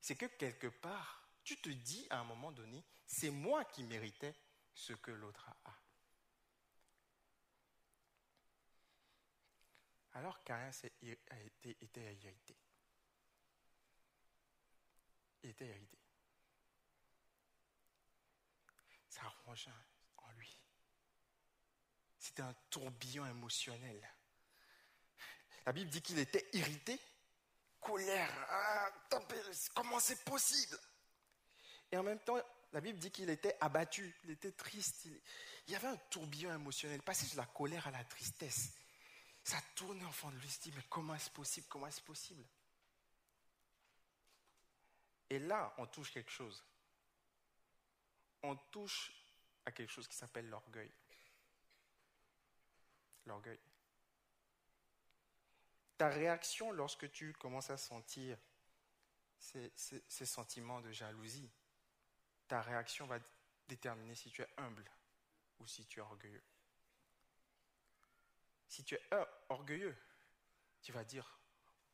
[0.00, 4.34] c'est que quelque part, tu te dis à un moment donné, c'est moi qui méritais
[4.74, 5.78] ce que l'autre a.
[10.14, 10.70] Alors Caïn
[11.30, 12.56] a été, était irrité.
[15.42, 15.98] Il était irrité.
[19.08, 19.91] Ça en lui.
[22.32, 24.10] C'était un tourbillon émotionnel.
[25.66, 26.98] La Bible dit qu'il était irrité,
[27.78, 28.90] colère, ah,
[29.74, 30.78] comment c'est possible?
[31.90, 32.38] Et en même temps,
[32.72, 35.04] la Bible dit qu'il était abattu, il était triste.
[35.66, 38.78] Il, y avait un tourbillon émotionnel, passé de la colère à la tristesse.
[39.44, 42.00] Ça tournait en fond de lui, il se dit, mais comment est-ce possible Comment est-ce
[42.00, 42.46] possible?
[45.28, 46.64] Et là, on touche quelque chose.
[48.42, 49.12] On touche
[49.66, 50.90] à quelque chose qui s'appelle l'orgueil
[53.26, 53.58] l'orgueil.
[55.98, 58.38] Ta réaction lorsque tu commences à sentir
[59.38, 59.72] ces,
[60.26, 61.50] sentiments de jalousie,
[62.48, 63.18] ta réaction va
[63.68, 64.84] déterminer si tu es humble
[65.58, 66.42] ou si tu es orgueilleux.
[68.68, 69.02] Si tu es
[69.48, 69.96] orgueilleux,
[70.80, 71.38] tu vas dire,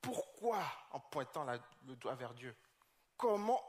[0.01, 2.55] pourquoi en pointant le doigt vers Dieu?
[3.17, 3.61] Comment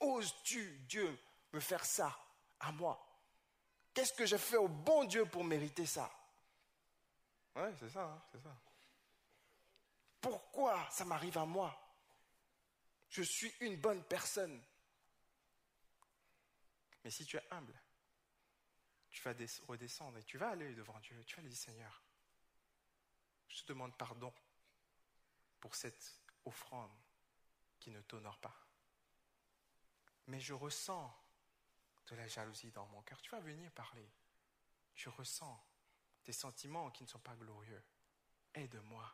[0.00, 1.18] oses-tu, Dieu,
[1.52, 2.16] me faire ça
[2.60, 3.00] à moi?
[3.94, 6.10] Qu'est-ce que j'ai fait au bon Dieu pour mériter ça?
[7.54, 8.56] Ouais, c'est ça, hein, c'est ça.
[10.20, 11.78] Pourquoi ça m'arrive à moi?
[13.08, 14.62] Je suis une bonne personne.
[17.04, 17.78] Mais si tu es humble,
[19.10, 19.34] tu vas
[19.68, 21.22] redescendre et tu vas aller devant Dieu.
[21.24, 22.02] Tu vas lui dire Seigneur,
[23.48, 24.34] je te demande pardon
[25.60, 26.90] pour cette offrande
[27.78, 28.56] qui ne t'honore pas.
[30.26, 31.14] Mais je ressens
[32.06, 33.20] de la jalousie dans mon cœur.
[33.20, 34.10] Tu vas venir parler.
[34.94, 35.62] Je ressens
[36.24, 37.82] des sentiments qui ne sont pas glorieux.
[38.54, 39.12] Aide-moi.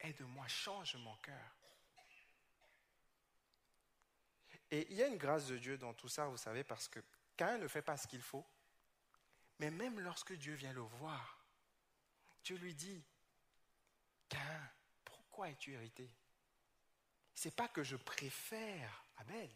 [0.00, 1.56] Aide-moi, change mon cœur.
[4.70, 7.00] Et il y a une grâce de Dieu dans tout ça, vous savez, parce que
[7.36, 8.46] Cain ne fait pas ce qu'il faut.
[9.58, 11.44] Mais même lorsque Dieu vient le voir,
[12.44, 13.04] Dieu lui dit,
[14.28, 14.70] Cain,
[15.04, 16.10] pourquoi es-tu irrité?
[17.34, 19.50] C'est pas que je préfère Abel,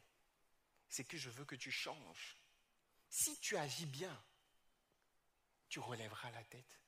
[0.89, 2.37] c'est que je veux que tu changes.
[3.09, 4.23] Si tu agis bien,
[5.75, 6.79] tu relèveras la tête.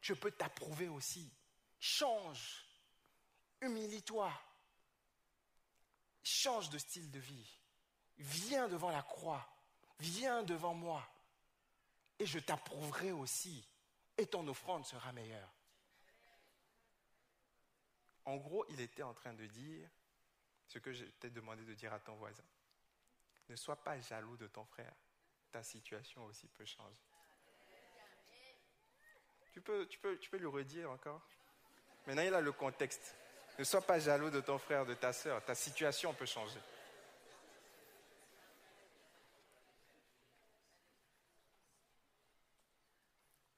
[0.00, 1.32] Je peux t'approuver aussi.
[1.78, 2.66] Change.
[3.60, 4.32] Humilie-toi.
[6.24, 7.48] Change de style de vie.
[8.16, 9.48] Viens devant la croix.
[10.00, 11.08] Viens devant moi.
[12.18, 13.64] Et je t'approuverai aussi.
[14.16, 15.54] Et ton offrande sera meilleure.
[18.24, 19.88] En gros, il était en train de dire
[20.66, 22.42] ce que je t'ai demandé de dire à ton voisin.
[23.48, 24.96] Ne sois pas jaloux de ton frère.
[25.52, 27.07] Ta situation aussi peut changer.
[29.52, 31.22] Tu peux, tu peux, tu peux lui redire encore
[32.06, 33.14] Maintenant, il a le contexte.
[33.58, 35.44] Ne sois pas jaloux de ton frère, de ta soeur.
[35.44, 36.60] Ta situation peut changer.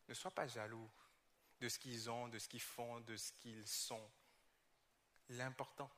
[0.08, 0.90] Ne sois pas jaloux
[1.60, 4.10] de ce qu'ils ont, de ce qu'ils font, de ce qu'ils sont.
[5.28, 5.90] L'important,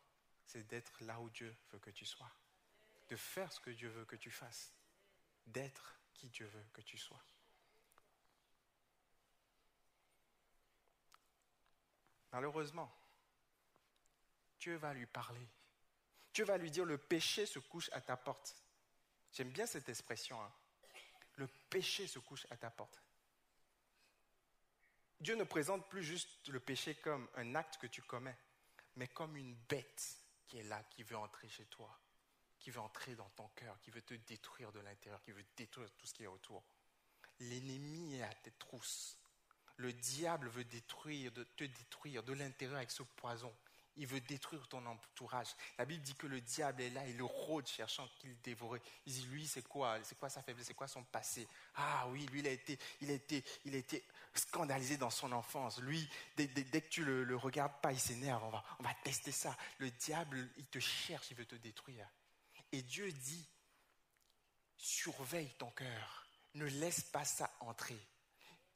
[0.44, 2.30] c'est d'être là où Dieu veut que tu sois,
[3.08, 4.74] de faire ce que Dieu veut que tu fasses,
[5.46, 7.24] d'être qui Dieu veut que tu sois.
[12.32, 12.90] Malheureusement,
[14.58, 15.46] Dieu va lui parler.
[16.32, 18.56] Dieu va lui dire, le péché se couche à ta porte.
[19.32, 20.42] J'aime bien cette expression.
[20.42, 20.52] Hein.
[21.36, 23.02] Le péché se couche à ta porte.
[25.20, 28.36] Dieu ne présente plus juste le péché comme un acte que tu commets,
[28.96, 31.96] mais comme une bête qui est là, qui veut entrer chez toi,
[32.58, 35.90] qui veut entrer dans ton cœur, qui veut te détruire de l'intérieur, qui veut détruire
[35.96, 36.64] tout ce qui est autour.
[37.38, 39.16] L'ennemi est à tes trousses.
[39.76, 43.52] Le diable veut détruire, de te détruire de l'intérieur avec ce poison.
[43.96, 45.48] Il veut détruire ton entourage.
[45.76, 48.80] La Bible dit que le diable est là, il rôde cherchant qu'il dévorait.
[49.04, 49.98] Il dit, lui, c'est quoi?
[50.02, 50.68] C'est quoi sa faiblesse?
[50.68, 51.46] C'est quoi son passé?
[51.74, 54.02] Ah oui, lui, il a été, il a été, il a été
[54.34, 55.78] scandalisé dans son enfance.
[55.80, 58.42] Lui, dès, que tu le, le regardes pas, il s'énerve.
[58.44, 59.54] On va, on va tester ça.
[59.76, 62.08] Le diable, il te cherche, il veut te détruire.
[62.72, 63.46] Et Dieu dit,
[64.78, 66.26] surveille ton cœur.
[66.54, 67.98] Ne laisse pas ça entrer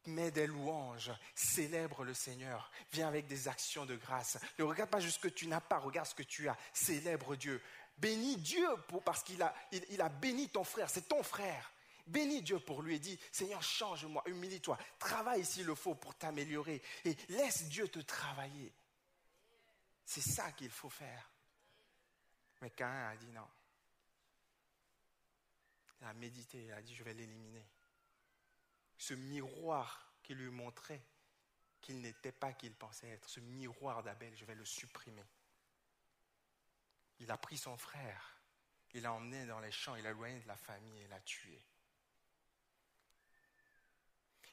[0.06, 4.38] mets des louanges, célèbre le Seigneur, viens avec des actions de grâce.
[4.58, 7.36] Ne regarde pas juste ce que tu n'as pas, regarde ce que tu as, célèbre
[7.36, 7.62] Dieu.
[7.98, 8.68] Bénis Dieu
[9.04, 9.54] parce qu'il a,
[9.98, 11.72] a béni ton frère, c'est ton frère.
[12.06, 16.80] Bénis Dieu pour lui et dis, Seigneur, change-moi, humilie-toi, travaille s'il le faut pour t'améliorer
[17.04, 18.72] et laisse Dieu te travailler.
[20.04, 21.28] C'est ça qu'il faut faire.
[22.62, 23.48] Mais Cain a dit non.
[26.00, 27.66] Il a médité, il a dit, je vais l'éliminer
[28.98, 31.02] ce miroir qui lui montrait
[31.80, 35.24] qu'il n'était pas qui il pensait être, ce miroir d'Abel, je vais le supprimer.
[37.20, 38.36] Il a pris son frère,
[38.92, 41.64] il l'a emmené dans les champs, il l'a éloigné de la famille et l'a tué.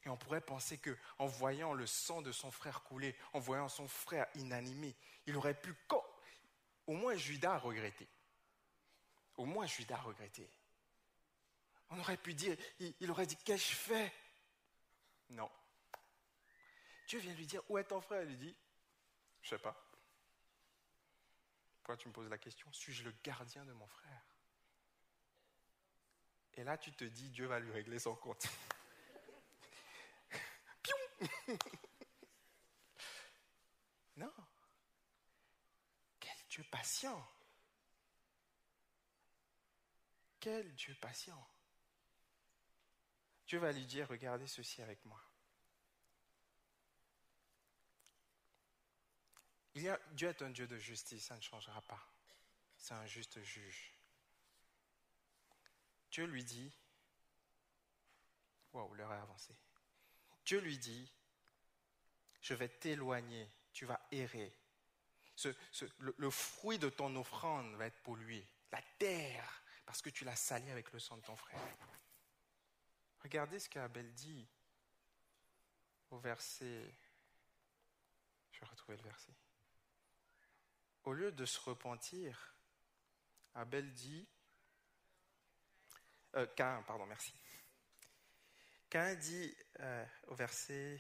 [0.06, 3.70] Et on pourrait penser que, en voyant le sang de son frère couler, en voyant
[3.70, 4.96] son frère inanimé,
[5.26, 5.74] il aurait pu,
[6.88, 8.08] au moins Judas a regretté.
[9.38, 10.50] Au moins Judas a regretté.
[11.90, 14.12] On aurait pu dire, il aurait dit, qu'ai-je fait?
[15.34, 15.52] Non.
[17.08, 18.24] Dieu vient lui dire, où est ton frère?
[18.24, 18.56] Il lui dit,
[19.42, 19.76] je sais pas.
[21.78, 22.72] Pourquoi tu me poses la question?
[22.72, 24.24] Suis-je le gardien de mon frère?
[26.56, 28.48] Et là, tu te dis, Dieu va lui régler son compte.
[30.82, 30.98] Pion
[34.16, 34.32] Non.
[36.20, 37.28] Quel Dieu patient.
[40.40, 41.53] Quel Dieu patient.
[43.48, 45.22] Dieu va lui dire, regardez ceci avec moi.
[49.76, 52.08] Dieu est un Dieu de justice, ça ne changera pas.
[52.78, 53.94] C'est un juste juge.
[56.12, 56.72] Dieu lui dit,
[58.72, 59.56] waouh, l'heure est avancée.
[60.46, 61.12] Dieu lui dit,
[62.42, 64.54] je vais t'éloigner, tu vas errer.
[66.00, 68.46] le, le, fruit de ton offrande va être pollué.
[68.72, 71.60] La terre, parce que tu l'as sali avec le sang de ton frère.
[73.24, 74.48] Regardez ce qu'Abel dit
[76.10, 76.94] au verset.
[78.52, 79.34] Je vais retrouver le verset.
[81.04, 82.56] Au lieu de se repentir,
[83.56, 84.28] Abel dit.
[86.36, 87.34] Euh, Cain, pardon, merci.
[88.90, 91.00] Cain dit euh, au verset.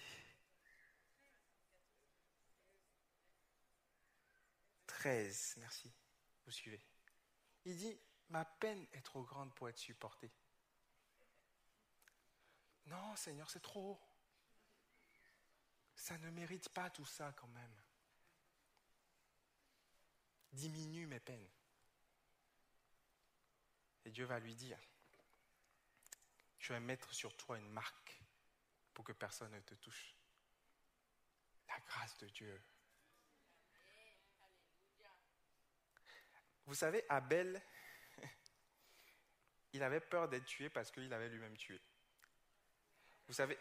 [4.87, 5.91] 13, merci,
[6.45, 6.81] vous suivez.
[7.65, 10.31] Il dit, ma peine est trop grande pour être supportée.
[12.87, 13.99] Non, Seigneur, c'est trop.
[15.95, 17.81] Ça ne mérite pas tout ça quand même.
[20.51, 21.49] Diminue mes peines.
[24.05, 24.77] Et Dieu va lui dire,
[26.59, 28.21] je vais mettre sur toi une marque
[28.93, 30.15] pour que personne ne te touche.
[31.67, 32.61] La grâce de Dieu.
[36.65, 37.61] Vous savez, Abel,
[39.73, 41.81] il avait peur d'être tué parce qu'il avait lui-même tué.
[43.27, 43.57] Vous savez,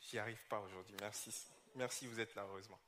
[0.00, 1.48] j'y arrive pas aujourd'hui, merci.
[1.74, 2.80] Merci, vous êtes là, heureusement.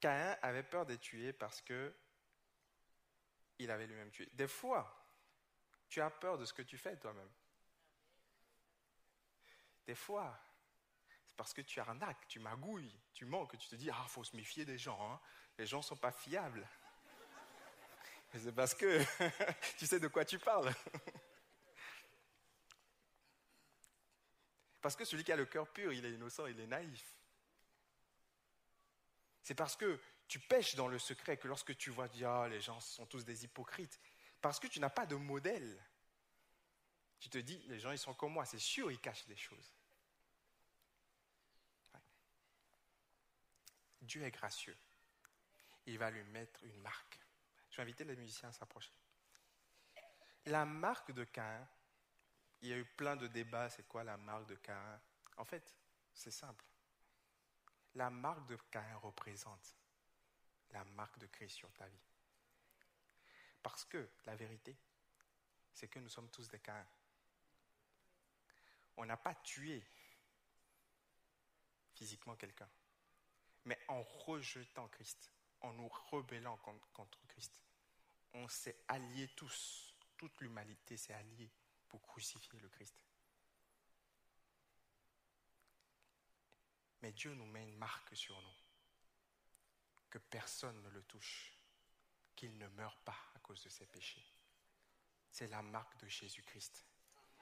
[0.00, 1.94] Caïn avait peur d'être tué parce que
[3.58, 4.28] il avait lui-même tué.
[4.34, 4.94] Des fois,
[5.88, 7.30] tu as peur de ce que tu fais toi-même.
[9.86, 10.38] Des fois,
[11.26, 14.22] c'est parce que tu arnaques, tu magouilles, tu mens, que tu te dis, ah, faut
[14.22, 15.12] se méfier des gens.
[15.12, 15.20] Hein.
[15.56, 16.68] Les gens ne sont pas fiables.
[18.32, 19.02] Mais c'est parce que
[19.78, 20.72] tu sais de quoi tu parles.
[24.80, 27.04] Parce que celui qui a le cœur pur, il est innocent, il est naïf.
[29.42, 32.80] C'est parce que tu pêches dans le secret que lorsque tu vois, ah, les gens
[32.80, 33.98] sont tous des hypocrites.
[34.40, 35.82] Parce que tu n'as pas de modèle.
[37.18, 39.74] Tu te dis, les gens, ils sont comme moi, c'est sûr, ils cachent des choses.
[44.02, 44.76] Dieu est gracieux.
[45.86, 47.18] Il va lui mettre une marque.
[47.70, 48.92] Je vais inviter les musiciens à s'approcher.
[50.46, 51.66] La marque de Cain,
[52.60, 55.00] il y a eu plein de débats, c'est quoi la marque de Cain
[55.36, 55.74] En fait,
[56.12, 56.64] c'est simple.
[57.94, 59.76] La marque de Cain représente
[60.70, 62.06] la marque de Christ sur ta vie.
[63.62, 64.76] Parce que la vérité,
[65.72, 66.86] c'est que nous sommes tous des Caïns.
[68.96, 69.82] On n'a pas tué
[71.94, 72.68] physiquement quelqu'un,
[73.64, 76.56] mais en rejetant Christ, en nous rebellant
[76.92, 77.60] contre Christ,
[78.34, 81.50] on s'est alliés tous, toute l'humanité s'est alliée
[81.88, 83.04] pour crucifier le Christ.
[87.02, 88.56] Mais Dieu nous met une marque sur nous,
[90.10, 91.52] que personne ne le touche,
[92.34, 94.26] qu'il ne meure pas à cause de ses péchés.
[95.30, 96.84] C'est la marque de Jésus-Christ.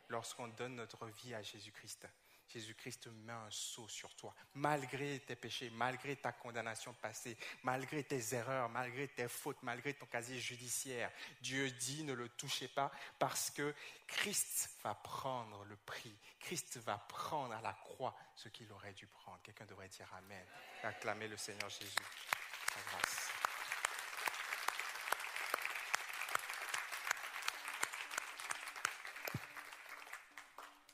[0.09, 2.07] Lorsqu'on donne notre vie à Jésus-Christ,
[2.49, 8.35] Jésus-Christ met un sceau sur toi, malgré tes péchés, malgré ta condamnation passée, malgré tes
[8.35, 11.11] erreurs, malgré tes fautes, malgré ton casier judiciaire.
[11.41, 13.75] Dieu dit ne le touchez pas parce que
[14.07, 16.17] Christ va prendre le prix.
[16.41, 19.41] Christ va prendre à la croix ce qu'il aurait dû prendre.
[19.43, 20.47] Quelqu'un devrait dire Amen.
[20.83, 21.95] Acclamer le Seigneur Jésus.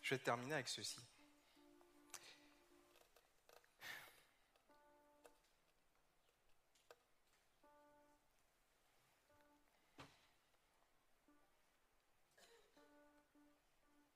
[0.03, 0.99] Je vais terminer avec ceci.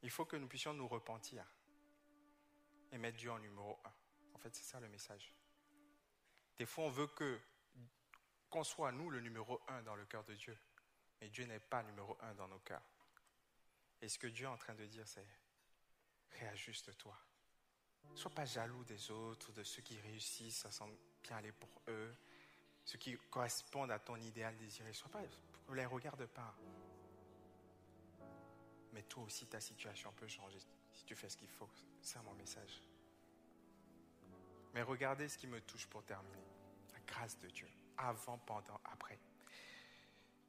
[0.07, 1.45] Il faut que nous puissions nous repentir
[2.93, 3.93] et mettre Dieu en numéro un.
[4.35, 5.35] En fait, c'est ça le message.
[6.57, 7.41] Des fois, on veut que
[8.49, 10.57] qu'on soit nous le numéro un dans le cœur de Dieu,
[11.21, 12.89] mais Dieu n'est pas numéro un dans nos cœurs.
[14.01, 15.27] Et ce que Dieu est en train de dire, c'est
[16.39, 17.19] réajuste-toi.
[18.15, 22.15] Sois pas jaloux des autres, de ceux qui réussissent, ça semble bien aller pour eux,
[22.85, 24.93] ceux qui correspondent à ton idéal désiré.
[24.93, 25.23] Sois pas,
[25.69, 26.55] ne les regarde pas.
[28.97, 30.59] Mais toi aussi, ta situation peut changer
[30.91, 31.69] si tu fais ce qu'il faut.
[32.01, 32.83] C'est mon message.
[34.73, 36.43] Mais regardez ce qui me touche pour terminer.
[36.95, 37.69] La grâce de Dieu.
[37.99, 39.19] Avant, pendant, après.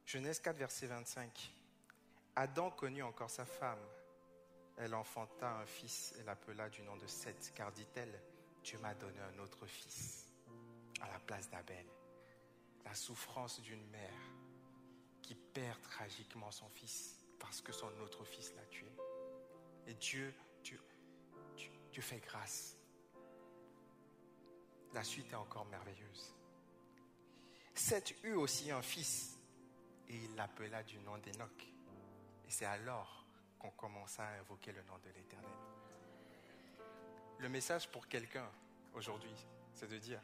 [0.06, 1.54] Genèse 4, verset 25.
[2.38, 3.86] Adam connut encore sa femme.
[4.78, 8.18] Elle enfanta un fils et l'appela du nom de Seth, car dit-elle,
[8.64, 10.32] Dieu m'a donné un autre fils
[11.02, 11.86] à la place d'Abel.
[12.86, 14.32] La souffrance d'une mère
[15.22, 18.92] qui perd tragiquement son fils parce que son autre fils l'a tué.
[19.88, 20.34] Et Dieu,
[20.64, 20.80] Dieu,
[21.56, 22.78] Dieu, grâce.
[24.94, 26.36] La suite est encore merveilleuse.
[27.74, 29.40] Seth eut aussi un fils
[30.10, 31.64] et il l'appela du nom d'Enoch.
[32.48, 33.26] Et c'est alors
[33.60, 35.50] qu'on commença à invoquer le nom de l'Éternel.
[37.40, 38.50] Le message pour quelqu'un
[38.94, 39.36] aujourd'hui,
[39.74, 40.22] c'est de dire,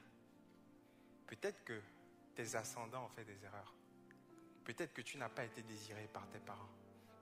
[1.27, 1.79] peut-être que
[2.35, 3.75] tes ascendants ont fait des erreurs.
[4.63, 6.69] Peut-être que tu n'as pas été désiré par tes parents.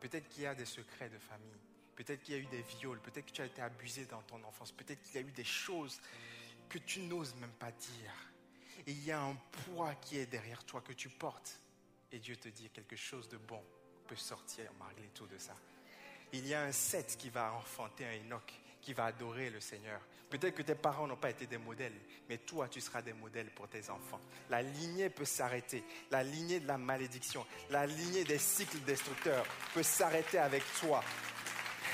[0.01, 1.59] Peut-être qu'il y a des secrets de famille.
[1.95, 2.99] Peut-être qu'il y a eu des viols.
[2.99, 4.71] Peut-être que tu as été abusé dans ton enfance.
[4.73, 6.01] Peut-être qu'il y a eu des choses
[6.67, 8.13] que tu n'oses même pas dire.
[8.87, 11.59] Il y a un poids qui est derrière toi que tu portes.
[12.11, 13.63] Et Dieu te dit quelque chose de bon
[14.07, 15.55] peut sortir malgré tout de ça.
[16.33, 20.01] Il y a un Seth qui va enfanter un Enoch qui va adorer le Seigneur.
[20.29, 21.93] Peut-être que tes parents n'ont pas été des modèles,
[22.29, 24.19] mais toi, tu seras des modèles pour tes enfants.
[24.49, 25.83] La lignée peut s'arrêter.
[26.09, 31.03] La lignée de la malédiction, la lignée des cycles destructeurs peut s'arrêter avec toi.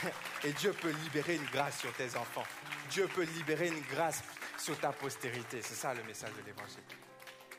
[0.43, 2.45] Et Dieu peut libérer une grâce sur tes enfants.
[2.91, 4.23] Dieu peut libérer une grâce
[4.57, 5.61] sur ta postérité.
[5.61, 6.84] C'est ça le message de l'évangile.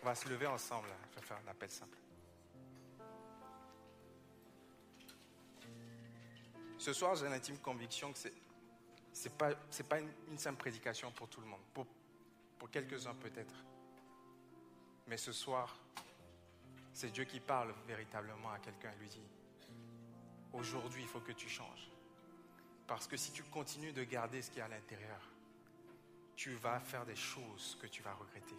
[0.03, 0.89] On va se lever ensemble.
[1.11, 1.99] Je vais faire un appel simple.
[6.79, 8.33] Ce soir, j'ai l'intime conviction que c'est
[9.37, 11.87] pas c'est pas une, une simple prédication pour tout le monde, pour,
[12.59, 13.55] pour quelques-uns peut-être.
[15.07, 15.77] Mais ce soir,
[16.93, 19.27] c'est Dieu qui parle véritablement à quelqu'un et lui dit
[20.53, 21.91] aujourd'hui, il faut que tu changes.
[22.87, 25.21] Parce que si tu continues de garder ce qui est à l'intérieur,
[26.37, 28.57] tu vas faire des choses que tu vas regretter.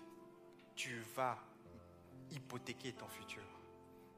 [0.75, 1.37] Tu vas
[2.31, 3.43] hypothéquer ton futur.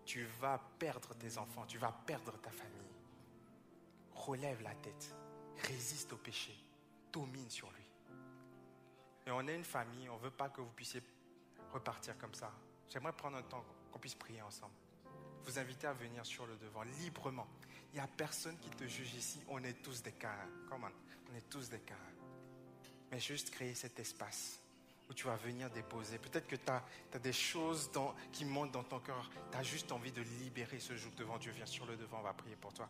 [0.05, 2.91] Tu vas perdre tes enfants, tu vas perdre ta famille.
[4.13, 5.15] Relève la tête,
[5.67, 6.55] résiste au péché,
[7.11, 7.83] domine sur lui.
[9.25, 11.01] Et on est une famille, on ne veut pas que vous puissiez
[11.71, 12.51] repartir comme ça.
[12.89, 14.73] J'aimerais prendre un temps qu'on puisse prier ensemble.
[15.45, 17.47] Vous inviter à venir sur le devant librement.
[17.93, 19.41] Il n'y a personne qui te juge ici.
[19.47, 20.35] On est tous des cas.
[20.69, 20.89] Comment
[21.31, 21.95] On est tous des cas.
[23.11, 24.59] Mais juste créer cet espace
[25.09, 26.17] où tu vas venir déposer.
[26.17, 27.91] Peut-être que tu as, des choses
[28.31, 29.29] qui montent dans ton cœur.
[29.51, 31.51] Tu as juste envie de libérer ce jour devant Dieu.
[31.51, 32.89] Viens sur le devant, on va prier pour toi.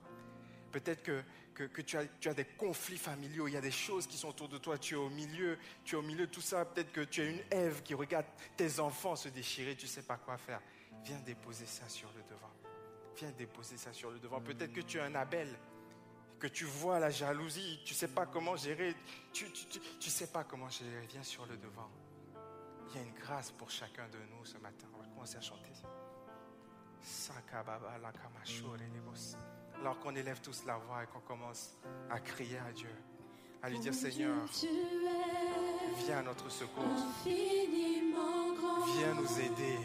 [0.71, 1.21] Peut-être que,
[1.53, 4.17] que, que tu, as, tu as des conflits familiaux, il y a des choses qui
[4.17, 6.65] sont autour de toi, tu es au milieu, tu es au milieu de tout ça.
[6.65, 8.25] Peut-être que tu es une Ève qui regarde
[8.57, 10.61] tes enfants se déchirer, tu ne sais pas quoi faire.
[11.03, 12.51] Viens déposer ça sur le devant.
[13.17, 14.39] Viens déposer ça sur le devant.
[14.41, 15.49] Peut-être que tu es un Abel,
[16.39, 18.95] que tu vois la jalousie, tu ne sais pas comment gérer,
[19.33, 21.05] tu ne tu, tu- tu sais pas comment gérer.
[21.07, 21.89] Viens sur le devant.
[22.89, 24.87] Il y a une grâce pour chacun de nous ce matin.
[24.95, 25.69] On va commencer à chanter.
[27.01, 29.35] Sakababa lebos.
[29.79, 31.75] Alors qu'on élève tous la voix et qu'on commence
[32.09, 32.89] à crier à Dieu,
[33.63, 34.35] à lui dire Seigneur,
[36.05, 36.83] viens à notre secours,
[37.25, 39.77] viens nous aider.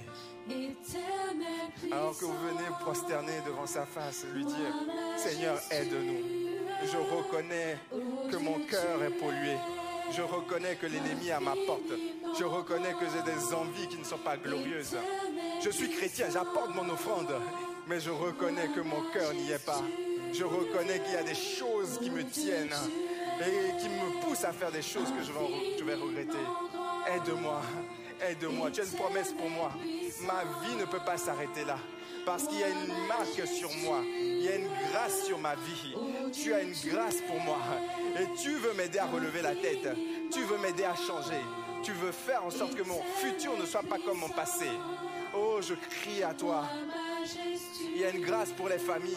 [1.93, 4.75] Alors que vous venez prosterner devant sa face lui dire
[5.17, 6.47] Seigneur, aide-nous.
[6.85, 7.79] Je reconnais
[8.31, 9.57] que mon cœur est pollué.
[10.13, 11.93] Je reconnais que l'ennemi est à ma porte.
[12.39, 14.97] Je reconnais que j'ai des envies qui ne sont pas glorieuses.
[15.65, 17.33] Je suis chrétien, j'apporte mon offrande,
[17.87, 19.83] mais je reconnais que mon cœur n'y est pas.
[20.33, 22.75] Je reconnais qu'il y a des choses qui me tiennent
[23.41, 26.39] et qui me poussent à faire des choses que je vais, regretter.
[27.15, 27.63] Aide-moi,
[28.29, 28.71] aide-moi.
[28.71, 29.71] Tu as une promesse pour moi.
[30.27, 31.79] Ma vie ne peut pas s'arrêter là.
[32.25, 34.01] Parce qu'il y a une marque sur moi.
[34.05, 35.95] Il y a une grâce sur ma vie.
[36.33, 37.59] Tu as une grâce pour moi.
[38.21, 39.89] Et tu veux m'aider à relever la tête.
[40.33, 41.41] Tu veux m'aider à changer.
[41.85, 44.67] Tu veux faire en sorte que mon futur ne soit pas comme mon passé.
[45.35, 46.65] Oh, je crie à toi.
[47.95, 49.15] Il y a une grâce pour les familles.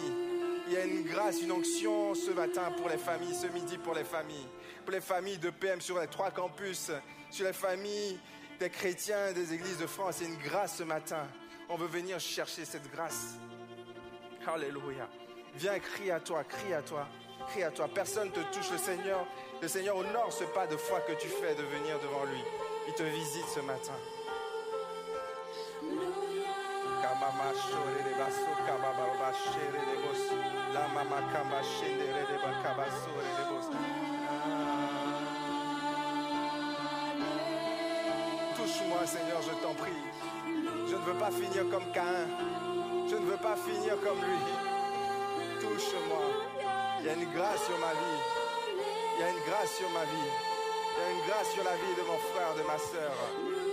[0.68, 3.96] Il y a une grâce, une onction ce matin pour les familles, ce midi pour
[3.96, 4.48] les familles.
[4.86, 6.92] Pour les familles de PM sur les trois campus,
[7.32, 8.20] sur les familles
[8.60, 10.18] des chrétiens des églises de France.
[10.20, 11.28] Il y a une grâce ce matin.
[11.70, 13.36] On veut venir chercher cette grâce.
[14.48, 15.08] Alléluia.
[15.56, 17.08] Viens, crie à toi, crie à toi,
[17.50, 17.88] crie à toi.
[17.94, 18.72] Personne ne te touche.
[18.72, 19.26] Le Seigneur,
[19.62, 22.42] le Seigneur honore ce pas de foi que tu fais de venir devant lui.
[22.88, 23.94] Il te visite ce matin.
[38.56, 40.02] Touche-moi, Seigneur, je t'en prie.
[40.88, 42.28] Je ne veux pas finir comme Caïn.
[43.10, 44.40] Je ne veux pas finir comme lui.
[45.60, 46.26] Touche-moi.
[47.00, 48.22] Il y a une grâce sur ma vie.
[49.16, 50.32] Il y a une grâce sur ma vie.
[50.96, 53.69] Il y a une grâce sur la vie de mon frère, de ma sœur.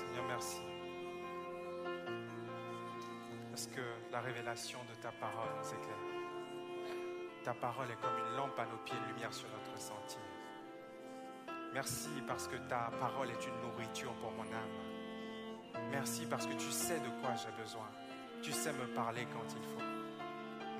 [0.00, 0.62] Seigneur, merci.
[3.50, 7.04] Parce que la révélation de ta parole nous éclaire.
[7.44, 10.22] Ta parole est comme une lampe à nos pieds, lumière sur notre sentier.
[11.74, 15.90] Merci parce que ta parole est une nourriture pour mon âme.
[15.90, 17.88] Merci parce que tu sais de quoi j'ai besoin.
[18.40, 19.84] Tu sais me parler quand il faut.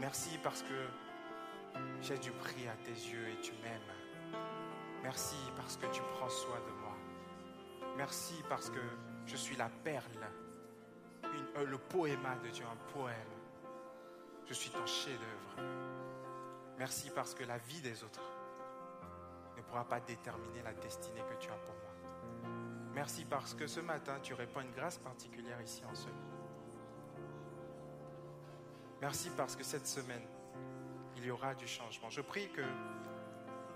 [0.01, 0.87] Merci parce que
[2.01, 4.41] j'ai du prix à tes yeux et tu m'aimes.
[5.03, 6.97] Merci parce que tu prends soin de moi.
[7.97, 8.81] Merci parce que
[9.27, 10.29] je suis la perle,
[11.57, 13.15] euh, le poéma de Dieu, un poème.
[14.47, 15.69] Je suis ton chef-d'œuvre.
[16.79, 18.23] Merci parce que la vie des autres
[19.57, 21.91] ne pourra pas déterminer la destinée que tu as pour moi.
[22.95, 26.15] Merci parce que ce matin, tu répands une grâce particulière ici en ce lieu.
[29.01, 30.27] Merci parce que cette semaine,
[31.17, 32.11] il y aura du changement.
[32.11, 32.63] Je prie que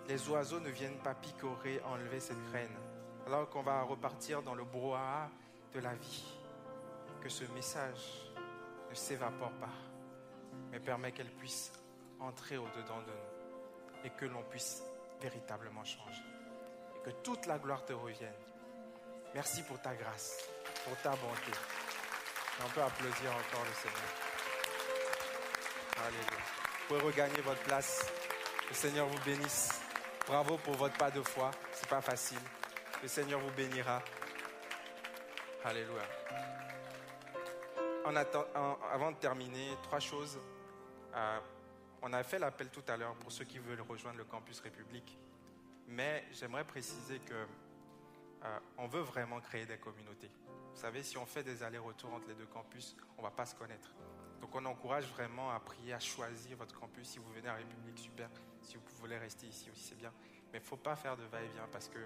[0.08, 2.76] les oiseaux ne viennent pas picorer, enlever cette graine,
[3.26, 5.30] alors qu'on va repartir dans le brouhaha
[5.72, 6.24] de la vie.
[7.22, 8.32] Que ce message
[8.90, 9.72] ne s'évapore pas,
[10.70, 11.72] mais permet qu'elle puisse
[12.20, 14.82] entrer au-dedans de nous et que l'on puisse
[15.20, 16.22] véritablement changer.
[16.96, 18.34] Et que toute la gloire te revienne.
[19.34, 20.48] Merci pour ta grâce,
[20.84, 21.50] pour ta bonté.
[21.50, 24.24] Et on peut applaudir encore le Seigneur.
[26.06, 26.44] Alléluia.
[26.80, 28.04] Vous pouvez regagner votre place.
[28.68, 29.70] Le Seigneur vous bénisse.
[30.26, 31.50] Bravo pour votre pas de foi.
[31.72, 32.38] C'est pas facile.
[33.04, 34.02] Le Seigneur vous bénira.
[35.62, 36.00] Alléluia.
[38.90, 40.40] Avant de terminer, trois choses.
[41.14, 41.38] Euh,
[42.00, 45.18] on a fait l'appel tout à l'heure pour ceux qui veulent rejoindre le campus République.
[45.86, 50.30] Mais j'aimerais préciser que euh, on veut vraiment créer des communautés.
[50.72, 53.44] Vous savez, si on fait des allers-retours entre les deux campus, on ne va pas
[53.44, 53.90] se connaître.
[54.40, 57.06] Donc on encourage vraiment à prier, à choisir votre campus.
[57.06, 58.30] Si vous venez à République, super.
[58.62, 60.12] Si vous voulez rester ici aussi, c'est bien.
[60.54, 61.98] Mais il ne faut pas faire de va-et-vient parce que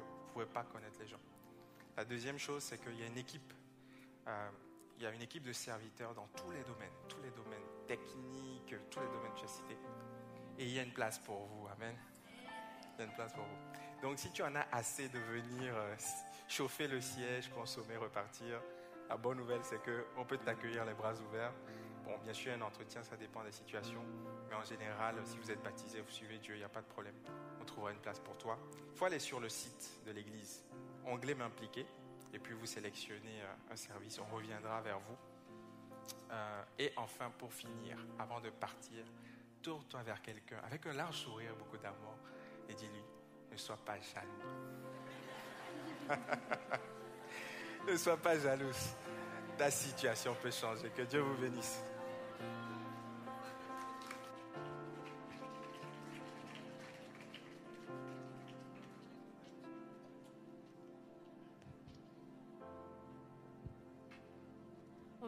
[0.47, 1.21] pas connaître les gens.
[1.97, 3.53] La deuxième chose, c'est qu'il y a une équipe.
[4.27, 4.51] euh,
[4.97, 8.75] il y a une équipe de serviteurs dans tous les domaines, tous les domaines techniques,
[8.91, 9.79] tous les domaines que j'ai cités.
[10.59, 11.69] Et il y a une place pour vous.
[11.69, 11.97] Amen.
[12.95, 14.01] Il y a une place pour vous.
[14.03, 15.95] Donc si tu en as assez de venir euh,
[16.49, 18.61] chauffer le siège, consommer, repartir,
[19.09, 21.53] la bonne nouvelle c'est qu'on peut t'accueillir les bras ouverts.
[22.05, 24.05] Bon, bien sûr, un entretien, ça dépend des situations.
[24.49, 26.87] Mais en général, si vous êtes baptisé, vous suivez Dieu, il n'y a pas de
[26.87, 27.15] problème.
[27.61, 28.59] On trouvera une place pour toi.
[28.93, 30.65] Il faut aller sur le site de l'église,
[31.05, 31.87] onglet m'impliquer,
[32.33, 34.19] et puis vous sélectionnez euh, un service.
[34.19, 35.17] On reviendra vers vous.
[36.31, 39.05] Euh, et enfin, pour finir, avant de partir,
[39.63, 42.17] tourne-toi vers quelqu'un avec un large sourire, beaucoup d'amour,
[42.69, 43.03] et dis-lui,
[43.51, 44.29] ne sois pas jaloux.
[47.89, 48.95] ne sois pas jalouse.
[49.57, 50.91] Ta situation peut changer.
[50.91, 51.81] Que Dieu vous bénisse.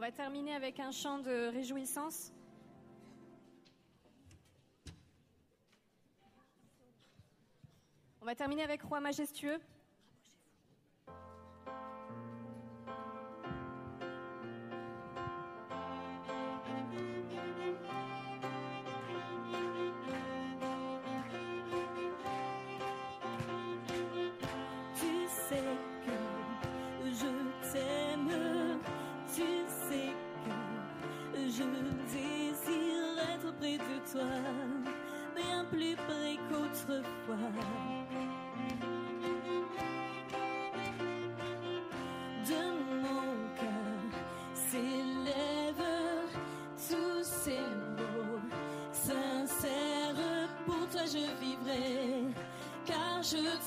[0.01, 2.33] On va terminer avec un chant de réjouissance.
[8.23, 9.61] On va terminer avec Roi majestueux.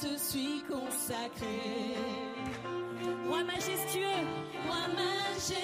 [0.03, 1.95] Te suis consacré.
[3.25, 4.23] Roi majestueux,
[4.67, 5.63] roi majestueux,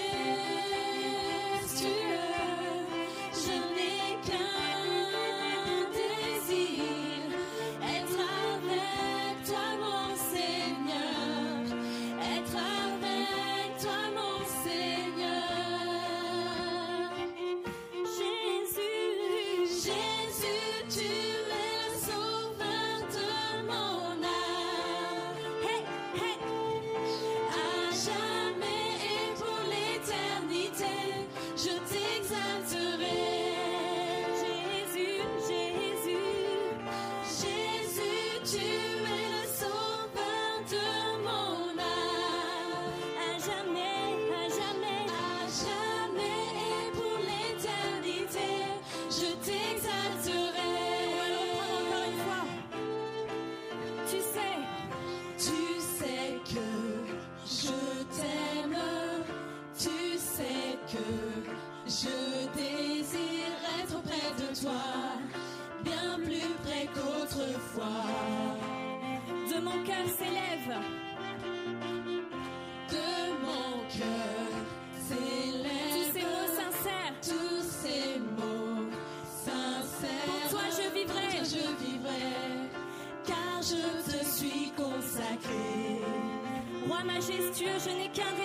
[87.03, 88.38] majestueux, je n'ai qu'un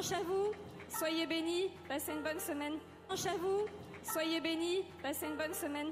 [0.00, 0.52] dimanche à vous.
[0.88, 1.70] Soyez bénis.
[1.88, 2.74] Passez une bonne semaine.
[3.08, 3.66] Dimanche à vous.
[4.02, 4.84] Soyez bénis.
[5.02, 5.89] Passez une bonne semaine.